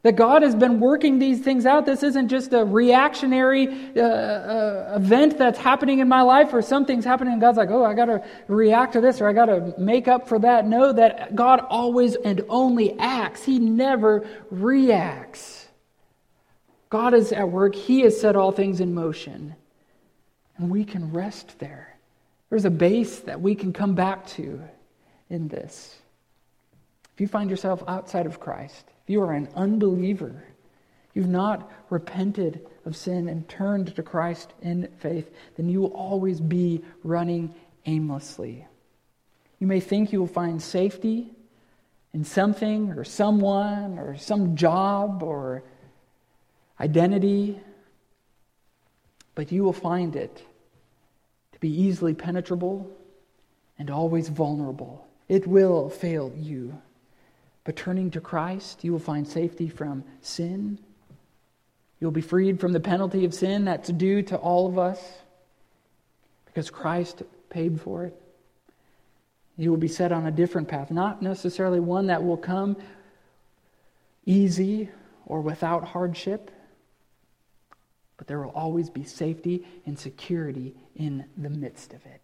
That 0.03 0.17
God 0.17 0.43
has 0.43 0.57
been 0.57 0.81
working 0.81 1.21
these 1.21 1.41
things 1.41 1.65
out. 1.65 1.87
This 1.87 2.03
isn't 2.03 2.27
just 2.27 2.53
a 2.53 2.65
reactionary 2.65 3.69
uh, 3.97 4.03
uh, 4.03 4.93
event 4.97 5.39
that's 5.39 5.59
happening 5.59 6.01
in 6.01 6.09
my 6.09 6.23
life 6.23 6.53
or 6.53 6.61
something's 6.61 7.05
happening 7.05 7.35
and 7.35 7.41
God's 7.41 7.57
like, 7.57 7.71
oh, 7.71 7.85
I 7.85 7.95
got 7.95 8.07
to 8.07 8.25
react 8.49 8.95
to 8.95 9.01
this 9.01 9.21
or 9.21 9.29
I 9.29 9.33
got 9.33 9.47
to 9.47 9.73
make 9.79 10.09
up 10.09 10.29
for 10.29 10.41
that. 10.41 10.67
No, 10.67 10.93
that 10.93 11.37
God 11.37 11.61
always 11.61 12.17
and 12.17 12.43
only 12.49 12.99
acts, 12.99 13.45
He 13.45 13.61
never 13.61 14.27
reacts. 14.51 15.69
God 16.91 17.15
is 17.15 17.31
at 17.33 17.49
work, 17.49 17.77
He 17.77 18.01
has 18.01 18.21
set 18.21 18.35
all 18.35 18.51
things 18.51 18.81
in 18.81 18.93
motion, 18.93 19.55
and 20.59 20.69
we 20.69 20.85
can 20.85 21.13
rest 21.13 21.61
there. 21.61 21.92
There's 22.53 22.67
a 22.67 22.71
base 22.71 23.21
that 23.21 23.41
we 23.41 23.55
can 23.55 23.73
come 23.73 23.95
back 23.95 24.27
to 24.33 24.61
in 25.31 25.49
this. 25.49 25.97
If 27.15 27.19
you 27.23 27.27
find 27.27 27.49
yourself 27.49 27.83
outside 27.89 28.27
of 28.27 28.41
Christ, 28.41 28.85
if 29.05 29.09
you 29.09 29.23
are 29.23 29.33
an 29.33 29.49
unbeliever, 29.57 30.45
you've 31.15 31.31
not 31.31 31.73
repented 31.89 32.61
of 32.85 32.95
sin 32.95 33.31
and 33.31 33.49
turned 33.49 33.97
to 33.97 34.03
Christ 34.03 34.53
in 34.61 34.87
faith, 34.99 35.35
then 35.57 35.71
you 35.71 35.81
will 35.81 35.95
always 35.95 36.43
be 36.43 36.83
running 37.05 37.55
aimlessly. 37.87 38.67
You 39.59 39.67
may 39.67 39.81
think 39.81 40.13
you 40.13 40.21
will 40.21 40.27
find 40.27 40.61
safety 40.61 41.33
in 42.13 42.23
something 42.23 42.91
or 42.91 43.03
someone 43.05 43.99
or 43.99 44.19
some 44.19 44.57
job 44.57 45.23
or 45.23 45.63
identity, 46.79 47.59
but 49.35 49.51
you 49.51 49.65
will 49.65 49.73
find 49.73 50.17
it 50.17 50.45
be 51.63 51.71
easily 51.71 52.13
penetrable 52.13 52.91
and 53.79 53.89
always 53.89 54.29
vulnerable. 54.29 55.07
It 55.29 55.47
will 55.47 55.89
fail 55.89 56.33
you. 56.37 56.77
But 57.65 57.77
turning 57.77 58.11
to 58.11 58.21
Christ, 58.21 58.83
you 58.83 58.91
will 58.91 58.99
find 58.99 59.27
safety 59.27 59.69
from 59.69 60.03
sin. 60.21 60.81
You'll 62.01 62.11
be 62.11 62.21
freed 62.21 62.59
from 62.61 62.73
the 62.73 62.81
penalty 62.81 63.25
of 63.25 63.33
sin 63.33 63.65
that's 63.65 63.91
due 63.91 64.23
to 64.23 64.37
all 64.37 64.67
of 64.67 64.77
us 64.77 65.01
because 66.47 66.69
Christ 66.69 67.23
paid 67.49 67.81
for 67.81 68.05
it. 68.07 68.21
You 69.57 69.71
will 69.71 69.79
be 69.79 69.87
set 69.87 70.11
on 70.11 70.27
a 70.27 70.33
different 70.33 70.67
path, 70.67 70.91
not 70.91 71.23
necessarily 71.23 71.79
one 71.79 72.09
that 72.09 72.25
will 72.25 72.37
come 72.37 72.77
easy 74.27 74.89
or 75.27 75.41
without 75.41 75.85
hardship, 75.85 76.51
but 78.23 78.29
there 78.29 78.41
will 78.41 78.51
always 78.51 78.89
be 78.89 79.03
safety 79.03 79.67
and 79.85 79.99
security 79.99 80.77
in 80.95 81.25
the 81.37 81.51
midst 81.51 81.93
of 81.93 82.07
it. 82.07 82.21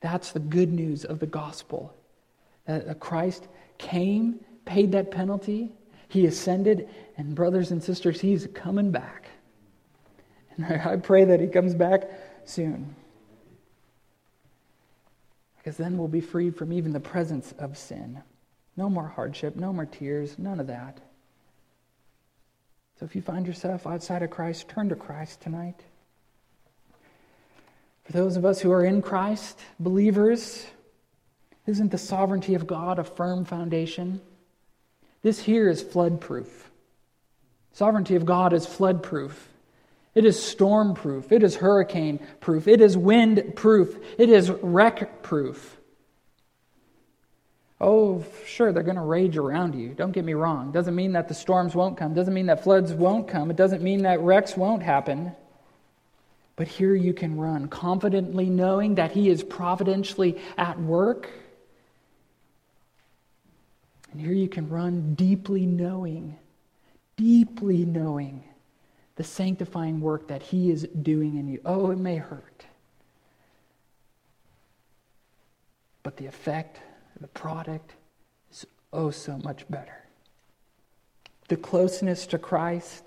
That's 0.00 0.30
the 0.30 0.38
good 0.38 0.72
news 0.72 1.04
of 1.04 1.18
the 1.18 1.26
gospel. 1.26 1.92
That 2.66 3.00
Christ 3.00 3.48
came, 3.76 4.38
paid 4.64 4.92
that 4.92 5.10
penalty, 5.10 5.72
he 6.06 6.26
ascended, 6.26 6.88
and 7.16 7.34
brothers 7.34 7.72
and 7.72 7.82
sisters, 7.82 8.20
he's 8.20 8.46
coming 8.54 8.92
back. 8.92 9.26
And 10.56 10.64
I 10.64 10.94
pray 10.98 11.24
that 11.24 11.40
he 11.40 11.48
comes 11.48 11.74
back 11.74 12.08
soon. 12.44 12.94
Because 15.56 15.76
then 15.76 15.98
we'll 15.98 16.06
be 16.06 16.20
freed 16.20 16.56
from 16.56 16.72
even 16.72 16.92
the 16.92 17.00
presence 17.00 17.52
of 17.58 17.76
sin. 17.76 18.22
No 18.76 18.88
more 18.88 19.08
hardship, 19.08 19.56
no 19.56 19.72
more 19.72 19.86
tears, 19.86 20.38
none 20.38 20.60
of 20.60 20.68
that. 20.68 21.00
So 22.98 23.04
if 23.04 23.16
you 23.16 23.22
find 23.22 23.46
yourself 23.46 23.86
outside 23.86 24.22
of 24.22 24.30
Christ, 24.30 24.68
turn 24.68 24.88
to 24.88 24.96
Christ 24.96 25.40
tonight. 25.40 25.80
For 28.04 28.12
those 28.12 28.36
of 28.36 28.44
us 28.44 28.60
who 28.60 28.70
are 28.70 28.84
in 28.84 29.02
Christ, 29.02 29.58
believers, 29.80 30.66
isn't 31.66 31.90
the 31.90 31.98
sovereignty 31.98 32.54
of 32.54 32.66
God 32.66 32.98
a 32.98 33.04
firm 33.04 33.44
foundation? 33.44 34.20
This 35.22 35.40
here 35.40 35.68
is 35.68 35.82
flood 35.82 36.20
proof. 36.20 36.70
Sovereignty 37.72 38.14
of 38.14 38.26
God 38.26 38.52
is 38.52 38.66
flood 38.66 39.02
proof. 39.02 39.48
It 40.14 40.24
is 40.24 40.40
storm 40.40 40.94
proof. 40.94 41.32
It 41.32 41.42
is 41.42 41.56
hurricane 41.56 42.20
proof. 42.40 42.68
It 42.68 42.80
is 42.80 42.96
wind 42.96 43.54
proof. 43.56 43.98
It 44.18 44.28
is 44.28 44.50
wreck 44.50 45.22
proof. 45.22 45.76
Oh, 47.86 48.24
sure, 48.46 48.72
they're 48.72 48.82
going 48.82 48.96
to 48.96 49.02
rage 49.02 49.36
around 49.36 49.74
you. 49.74 49.90
Don't 49.90 50.12
get 50.12 50.24
me 50.24 50.32
wrong. 50.32 50.72
Doesn't 50.72 50.94
mean 50.94 51.12
that 51.12 51.28
the 51.28 51.34
storms 51.34 51.74
won't 51.74 51.98
come. 51.98 52.14
Doesn't 52.14 52.32
mean 52.32 52.46
that 52.46 52.64
floods 52.64 52.94
won't 52.94 53.28
come. 53.28 53.50
It 53.50 53.58
doesn't 53.58 53.82
mean 53.82 54.04
that 54.04 54.20
wrecks 54.20 54.56
won't 54.56 54.82
happen. 54.82 55.32
But 56.56 56.66
here 56.66 56.94
you 56.94 57.12
can 57.12 57.36
run 57.36 57.68
confidently 57.68 58.48
knowing 58.48 58.94
that 58.94 59.12
He 59.12 59.28
is 59.28 59.44
providentially 59.44 60.40
at 60.56 60.80
work. 60.80 61.28
And 64.12 64.18
here 64.18 64.32
you 64.32 64.48
can 64.48 64.70
run 64.70 65.14
deeply 65.14 65.66
knowing, 65.66 66.38
deeply 67.18 67.84
knowing 67.84 68.44
the 69.16 69.24
sanctifying 69.24 70.00
work 70.00 70.28
that 70.28 70.40
He 70.40 70.70
is 70.70 70.88
doing 71.02 71.36
in 71.36 71.48
you. 71.48 71.60
Oh, 71.66 71.90
it 71.90 71.98
may 71.98 72.16
hurt. 72.16 72.64
But 76.02 76.16
the 76.16 76.24
effect, 76.24 76.78
the 77.20 77.28
product, 77.28 77.92
is 78.50 78.66
oh 78.92 79.10
so 79.10 79.38
much 79.38 79.68
better. 79.68 80.04
The 81.48 81.56
closeness 81.56 82.26
to 82.28 82.38
Christ, 82.38 83.04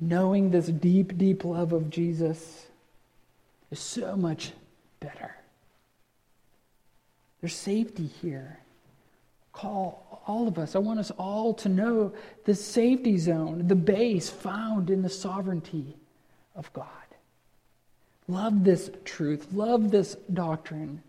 knowing 0.00 0.50
this 0.50 0.66
deep, 0.66 1.16
deep 1.16 1.44
love 1.44 1.72
of 1.72 1.90
Jesus 1.90 2.66
is 3.70 3.80
so 3.80 4.16
much 4.16 4.52
better. 5.00 5.34
There's 7.40 7.54
safety 7.54 8.06
here. 8.06 8.58
Call 9.52 10.22
all 10.26 10.48
of 10.48 10.58
us. 10.58 10.74
I 10.74 10.78
want 10.78 10.98
us 10.98 11.10
all 11.12 11.54
to 11.54 11.68
know 11.68 12.12
the 12.44 12.54
safety 12.54 13.18
zone, 13.18 13.68
the 13.68 13.74
base 13.74 14.28
found 14.28 14.90
in 14.90 15.02
the 15.02 15.08
sovereignty 15.08 15.96
of 16.56 16.72
God. 16.72 16.88
Love 18.26 18.64
this 18.64 18.90
truth. 19.04 19.48
Love 19.52 19.90
this 19.90 20.16
doctrine. 20.32 21.02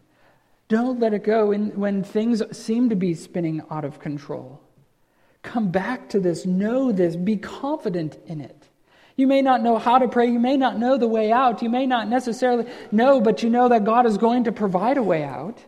Don't 0.68 0.99
let 0.99 1.13
it 1.13 1.24
go 1.24 1.51
in, 1.51 1.80
when 1.80 2.03
things 2.03 2.41
seem 2.57 2.89
to 2.89 2.95
be 2.95 3.13
spinning 3.13 3.61
out 3.70 3.86
of 3.86 3.99
control. 3.99 4.61
Come 5.43 5.70
back 5.70 6.09
to 6.09 6.20
this. 6.20 6.45
Know 6.45 6.91
this. 6.91 7.16
Be 7.16 7.38
confident 7.38 8.18
in 8.26 8.41
it. 8.41 8.68
You 9.16 9.28
may 9.28 9.41
not 9.41 9.61
know 9.61 9.78
how 9.78 9.99
to 9.99 10.07
pray. 10.07 10.28
You 10.28 10.39
may 10.39 10.57
not 10.57 10.80
know 10.80 10.97
the 10.97 11.07
way 11.07 11.32
out. 11.32 11.61
You 11.61 11.70
may 11.70 11.86
not 11.86 12.09
necessarily 12.09 12.66
know, 12.91 13.22
but 13.22 13.43
you 13.43 13.49
know 13.49 13.70
that 13.70 13.84
God 13.86 14.05
is 14.05 14.18
going 14.18 14.45
to 14.45 14.51
provide 14.51 14.97
a 14.97 15.03
way 15.03 15.24
out. 15.24 15.59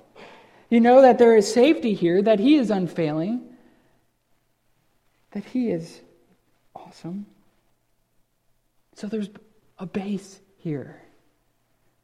You 0.70 0.82
know 0.82 1.02
that 1.02 1.18
there 1.18 1.38
is 1.38 1.52
safety 1.52 1.94
here, 1.94 2.22
that 2.24 2.40
He 2.40 2.56
is 2.56 2.72
unfailing, 2.72 3.42
that 5.32 5.46
He 5.46 5.70
is 5.70 6.02
awesome. 6.76 7.26
So 8.96 9.08
there's 9.08 9.30
a 9.78 9.86
base 9.86 10.42
here. 10.58 11.02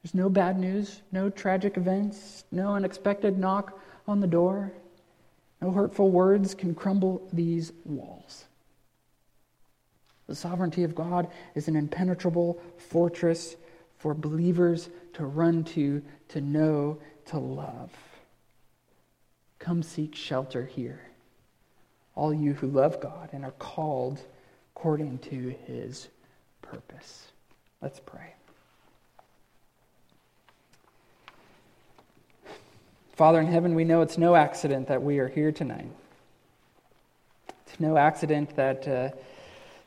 There's 0.03 0.13
no 0.13 0.29
bad 0.29 0.59
news, 0.59 1.01
no 1.11 1.29
tragic 1.29 1.77
events, 1.77 2.43
no 2.51 2.75
unexpected 2.75 3.37
knock 3.37 3.79
on 4.05 4.19
the 4.19 4.27
door. 4.27 4.73
No 5.61 5.71
hurtful 5.71 6.11
words 6.11 6.53
can 6.53 6.75
crumble 6.75 7.25
these 7.31 7.71
walls. 7.85 8.43
The 10.27 10.35
sovereignty 10.35 10.83
of 10.83 10.93
God 10.93 11.29
is 11.55 11.69
an 11.69 11.77
impenetrable 11.77 12.61
fortress 12.89 13.55
for 13.97 14.13
believers 14.13 14.89
to 15.13 15.25
run 15.25 15.63
to, 15.63 16.01
to 16.29 16.41
know, 16.41 16.97
to 17.27 17.37
love. 17.37 17.91
Come 19.59 19.83
seek 19.83 20.15
shelter 20.15 20.65
here, 20.65 20.99
all 22.15 22.33
you 22.33 22.53
who 22.53 22.67
love 22.67 22.99
God 22.99 23.29
and 23.31 23.45
are 23.45 23.51
called 23.51 24.19
according 24.75 25.19
to 25.19 25.55
his 25.65 26.09
purpose. 26.61 27.27
Let's 27.81 28.01
pray. 28.01 28.33
Father 33.13 33.39
in 33.39 33.47
heaven, 33.47 33.75
we 33.75 33.83
know 33.83 34.01
it's 34.01 34.17
no 34.17 34.35
accident 34.35 34.87
that 34.89 35.01
we 35.01 35.19
are 35.19 35.27
here 35.27 35.51
tonight. 35.51 35.89
It's 37.67 37.79
no 37.79 37.97
accident 37.97 38.55
that. 38.55 38.87
Uh, 38.87 39.09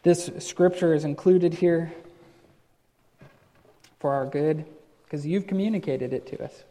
this 0.07 0.31
scripture 0.39 0.95
is 0.95 1.05
included 1.05 1.53
here 1.53 1.93
for 3.99 4.13
our 4.13 4.25
good 4.25 4.65
because 5.03 5.27
you've 5.27 5.49
communicated 5.49 6.13
it 6.13 6.29
to 6.29 6.45
us. 6.45 6.63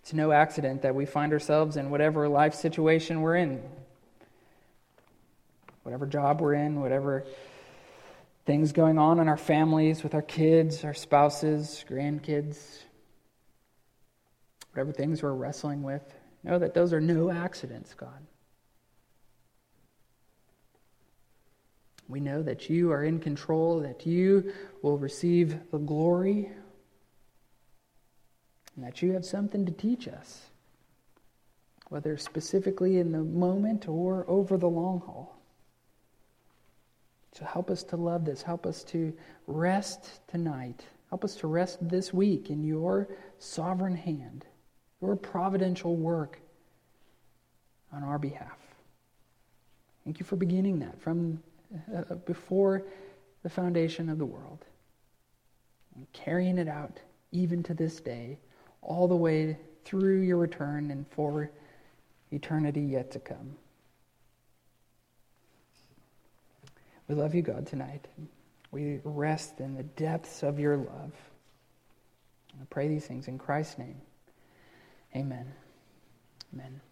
It's 0.00 0.14
no 0.14 0.32
accident 0.32 0.80
that 0.80 0.94
we 0.94 1.04
find 1.04 1.34
ourselves 1.34 1.76
in 1.76 1.90
whatever 1.90 2.30
life 2.30 2.54
situation 2.54 3.20
we're 3.20 3.36
in, 3.36 3.62
whatever 5.82 6.06
job 6.06 6.40
we're 6.40 6.54
in, 6.54 6.80
whatever 6.80 7.26
things 8.46 8.72
going 8.72 8.96
on 8.96 9.20
in 9.20 9.28
our 9.28 9.36
families, 9.36 10.02
with 10.02 10.14
our 10.14 10.22
kids, 10.22 10.82
our 10.82 10.94
spouses, 10.94 11.84
grandkids, 11.90 12.84
whatever 14.72 14.92
things 14.92 15.22
we're 15.22 15.32
wrestling 15.32 15.82
with. 15.82 16.02
Know 16.42 16.58
that 16.58 16.74
those 16.74 16.92
are 16.92 17.00
no 17.00 17.30
accidents, 17.30 17.94
God. 17.94 18.26
We 22.08 22.20
know 22.20 22.42
that 22.42 22.68
you 22.68 22.90
are 22.92 23.04
in 23.04 23.20
control, 23.20 23.80
that 23.80 24.04
you 24.06 24.52
will 24.82 24.98
receive 24.98 25.56
the 25.70 25.78
glory, 25.78 26.50
and 28.76 28.84
that 28.84 29.02
you 29.02 29.12
have 29.12 29.24
something 29.24 29.64
to 29.66 29.72
teach 29.72 30.08
us, 30.08 30.42
whether 31.88 32.16
specifically 32.16 32.98
in 32.98 33.12
the 33.12 33.22
moment 33.22 33.88
or 33.88 34.24
over 34.28 34.58
the 34.58 34.68
long 34.68 35.00
haul. 35.00 35.38
So 37.34 37.46
help 37.46 37.70
us 37.70 37.82
to 37.84 37.96
love 37.96 38.24
this. 38.24 38.42
Help 38.42 38.66
us 38.66 38.84
to 38.84 39.14
rest 39.46 40.20
tonight. 40.28 40.84
Help 41.08 41.24
us 41.24 41.36
to 41.36 41.46
rest 41.46 41.78
this 41.88 42.12
week 42.12 42.50
in 42.50 42.62
your 42.62 43.08
sovereign 43.38 43.96
hand, 43.96 44.44
your 45.02 45.16
providential 45.16 45.96
work 45.96 46.38
on 47.92 48.02
our 48.04 48.18
behalf. 48.18 48.58
Thank 50.04 50.20
you 50.20 50.24
for 50.24 50.36
beginning 50.36 50.78
that 50.78 51.00
from 51.00 51.42
uh, 51.94 52.14
before 52.26 52.84
the 53.42 53.50
foundation 53.50 54.08
of 54.08 54.18
the 54.18 54.24
world. 54.24 54.64
And 55.96 56.10
carrying 56.12 56.58
it 56.58 56.68
out 56.68 56.98
even 57.32 57.62
to 57.64 57.74
this 57.74 58.00
day, 58.00 58.38
all 58.80 59.08
the 59.08 59.16
way 59.16 59.56
through 59.84 60.20
your 60.20 60.38
return 60.38 60.90
and 60.90 61.06
for 61.10 61.50
eternity 62.30 62.80
yet 62.80 63.10
to 63.12 63.18
come. 63.18 63.56
We 67.08 67.14
love 67.14 67.34
you, 67.34 67.42
God, 67.42 67.66
tonight. 67.66 68.06
We 68.70 69.00
rest 69.04 69.60
in 69.60 69.74
the 69.74 69.82
depths 69.82 70.42
of 70.42 70.58
your 70.58 70.76
love. 70.76 71.12
I 72.60 72.64
pray 72.70 72.88
these 72.88 73.06
things 73.06 73.28
in 73.28 73.38
Christ's 73.38 73.78
name. 73.78 74.00
Amen. 75.14 75.52
Amen. 76.54 76.82